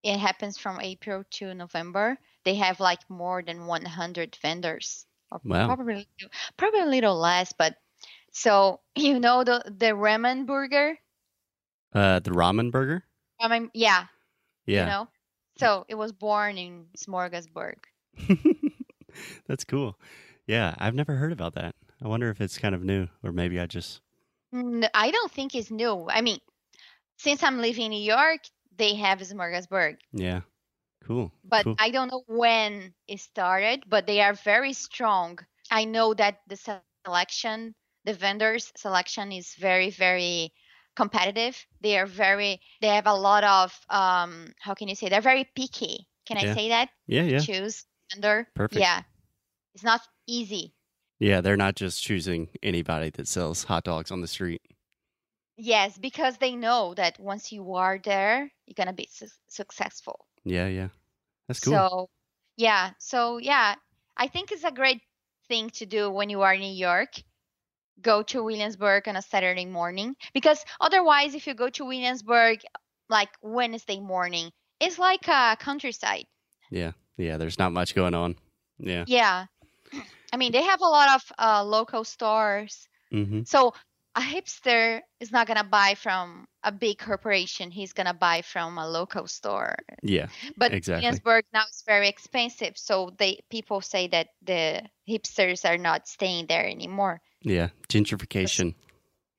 It 0.05 0.19
happens 0.21 0.57
from 0.57 0.81
April 0.81 1.25
to 1.33 1.53
November. 1.53 2.17
They 2.45 2.55
have 2.55 2.79
like 2.79 3.11
more 3.11 3.43
than 3.43 3.67
100 3.67 4.37
vendors. 4.37 5.07
Or 5.33 5.43
Wow. 5.45 5.77
Probably 5.77 6.09
probably 6.57 6.81
a 6.83 6.87
little 6.87 7.17
less, 7.17 7.53
but 7.53 7.77
so 8.33 8.83
you 8.97 9.21
know 9.21 9.45
the 9.45 9.64
the 9.67 9.93
ramen 9.97 10.47
burger? 10.47 10.99
Uh 11.95 12.21
the 12.21 12.31
ramen 12.31 12.71
burger? 12.71 13.05
I 13.40 13.47
mean, 13.47 13.71
yeah, 13.75 14.09
you 14.73 14.85
Yeah. 14.85 14.87
know. 14.87 15.09
So 15.59 15.85
it 15.88 15.95
was 15.97 16.12
born 16.12 16.59
in 16.59 16.88
Smorgasburg. 16.97 17.85
That's 19.47 19.64
cool. 19.64 19.99
Yeah, 20.47 20.75
I've 20.79 20.95
never 20.95 21.14
heard 21.17 21.33
about 21.33 21.55
that. 21.55 21.75
I 22.03 22.09
wonder 22.09 22.29
if 22.31 22.40
it's 22.40 22.59
kind 22.59 22.75
of 22.75 22.83
new 22.85 23.09
or 23.23 23.33
maybe 23.33 23.59
I 23.59 23.67
just 23.67 24.01
I 24.53 25.11
don't 25.11 25.31
think 25.33 25.55
it's 25.55 25.71
new. 25.71 26.09
I 26.09 26.21
mean, 26.21 26.38
since 27.19 27.43
I'm 27.43 27.61
living 27.61 27.87
in 27.87 27.90
New 27.93 28.03
York, 28.03 28.40
they 28.76 28.94
have 28.96 29.20
Smorgasburg. 29.20 29.96
yeah. 30.12 30.40
Cool. 31.06 31.30
but 31.44 31.64
cool. 31.64 31.76
I 31.78 31.90
don't 31.90 32.10
know 32.10 32.24
when 32.26 32.94
it 33.06 33.20
started, 33.20 33.84
but 33.87 34.06
they 34.06 34.22
are 34.22 34.32
very 34.32 34.72
strong. 34.72 35.38
I 35.70 35.84
know 35.84 36.14
that 36.14 36.38
the 36.48 36.56
selection, 37.04 37.74
the 38.04 38.14
vendors 38.14 38.72
selection 38.76 39.30
is 39.30 39.54
very, 39.58 39.90
very 39.90 40.54
competitive. 40.96 41.62
They 41.82 41.98
are 41.98 42.06
very, 42.06 42.60
they 42.80 42.88
have 42.88 43.06
a 43.06 43.12
lot 43.12 43.44
of, 43.44 43.78
um, 43.90 44.54
how 44.60 44.72
can 44.72 44.88
you 44.88 44.94
say, 44.94 45.10
they're 45.10 45.20
very 45.20 45.44
picky. 45.54 46.06
Can 46.26 46.38
Yeah. 46.38 46.52
I 46.52 46.54
say 46.54 46.68
that? 46.70 46.88
yeah, 47.06 47.22
yeah. 47.24 47.38
Choose 47.40 47.84
vendor. 48.12 48.48
Perfect. 48.54 48.80
Yeah. 48.80 49.02
It's 49.74 49.84
not 49.84 50.00
easy. 50.26 50.72
Yeah, 51.18 51.42
they're 51.42 51.56
not 51.56 51.76
just 51.76 52.02
choosing 52.02 52.48
anybody 52.62 53.10
that 53.10 53.28
sells 53.28 53.64
hot 53.64 53.84
dogs 53.84 54.10
on 54.10 54.22
the 54.22 54.26
street. 54.28 54.62
Yes, 55.58 55.98
because 55.98 56.38
they 56.38 56.56
know 56.56 56.94
that 56.94 57.20
once 57.20 57.52
you 57.52 57.74
are 57.74 57.98
there, 58.02 58.50
you're 58.66 58.74
going 58.74 58.88
to 58.88 58.92
be 58.94 59.09
su- 59.11 59.29
successful. 59.48 60.27
Yeah, 60.44 60.66
yeah. 60.68 60.88
That's 61.48 61.61
cool. 61.61 61.72
So, 61.74 62.11
yeah. 62.57 62.90
So, 62.98 63.38
yeah, 63.38 63.74
I 64.16 64.29
think 64.29 64.53
it's 64.53 64.64
a 64.64 64.70
great 64.72 65.00
thing 65.48 65.70
to 65.70 65.87
do 65.87 66.11
when 66.11 66.31
you 66.31 66.42
are 66.42 66.55
in 66.55 66.61
New 66.61 66.72
York. 66.72 67.11
Go 68.00 68.22
to 68.24 68.42
Williamsburg 68.42 69.07
on 69.09 69.16
a 69.16 69.22
Saturday 69.22 69.66
morning 69.66 70.16
because 70.33 70.64
otherwise, 70.81 71.35
if 71.35 71.46
you 71.46 71.55
go 71.55 71.68
to 71.70 71.85
Williamsburg 71.85 72.61
like 73.09 73.29
Wednesday 73.42 74.00
morning, 74.00 74.50
it's 74.81 74.98
like 74.98 75.29
a 75.29 75.57
countryside. 75.61 76.27
yeah. 76.70 76.92
Yeah, 77.16 77.37
there's 77.37 77.61
not 77.61 77.70
much 77.72 77.94
going 77.94 78.12
on. 78.14 78.35
Yeah. 78.79 79.05
Yeah. 79.07 79.46
I 80.33 80.37
mean, 80.37 80.50
they 80.50 80.62
have 80.64 80.81
a 80.81 80.88
lot 80.88 81.14
of 81.14 81.33
uh, 81.38 81.62
local 81.64 82.03
stores. 82.03 82.88
Mhm. 83.12 83.46
So, 83.46 83.72
a 84.16 84.20
hipster 84.20 85.00
is 85.20 85.33
not 85.33 85.46
going 85.46 85.57
to 85.59 85.64
buy 85.64 85.94
from 85.94 86.46
a 86.62 86.70
big 86.70 86.98
corporation. 86.98 87.70
He's 87.70 87.92
going 87.92 88.07
to 88.07 88.14
buy 88.14 88.42
from 88.42 88.79
a 88.79 88.88
local 88.88 89.27
store. 89.27 89.77
Yeah. 90.03 90.29
But 90.57 90.72
Exactly. 90.72 91.03
Williamsburg 91.03 91.44
now 91.53 91.64
is 91.70 91.83
very 91.87 92.09
expensive, 92.09 92.77
so 92.77 93.11
they 93.18 93.40
people 93.50 93.81
say 93.81 94.07
that 94.09 94.29
the 94.42 94.83
hipsters 95.09 95.68
are 95.68 95.79
not 95.79 96.07
staying 96.07 96.46
there 96.46 96.66
anymore. 96.66 97.20
Yeah. 97.42 97.68
Gentrification. 97.88 98.74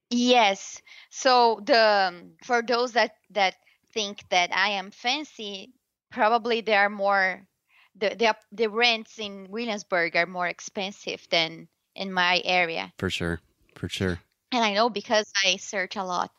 Yes. 0.09 0.81
So 1.09 1.61
the 1.65 2.11
um, 2.13 2.31
for 2.43 2.61
those 2.61 2.91
that 2.93 3.15
that 3.31 3.55
think 3.93 4.23
that 4.29 4.51
I 4.53 4.71
am 4.71 4.91
fancy, 4.91 5.73
probably 6.11 6.61
there 6.61 6.81
are 6.81 6.89
more 6.89 7.47
the 7.95 8.09
the 8.09 8.35
the 8.51 8.69
rents 8.69 9.19
in 9.19 9.47
Williamsburg 9.49 10.15
are 10.15 10.25
more 10.25 10.47
expensive 10.47 11.25
than 11.31 11.69
in 11.95 12.11
my 12.11 12.41
area. 12.43 12.91
For 12.97 13.09
sure. 13.09 13.39
For 13.75 13.89
sure. 13.89 14.19
And 14.51 14.63
I 14.65 14.73
know 14.73 14.89
because 14.89 15.31
I 15.43 15.57
search 15.57 15.95
a 15.95 16.03
lot. 16.03 16.31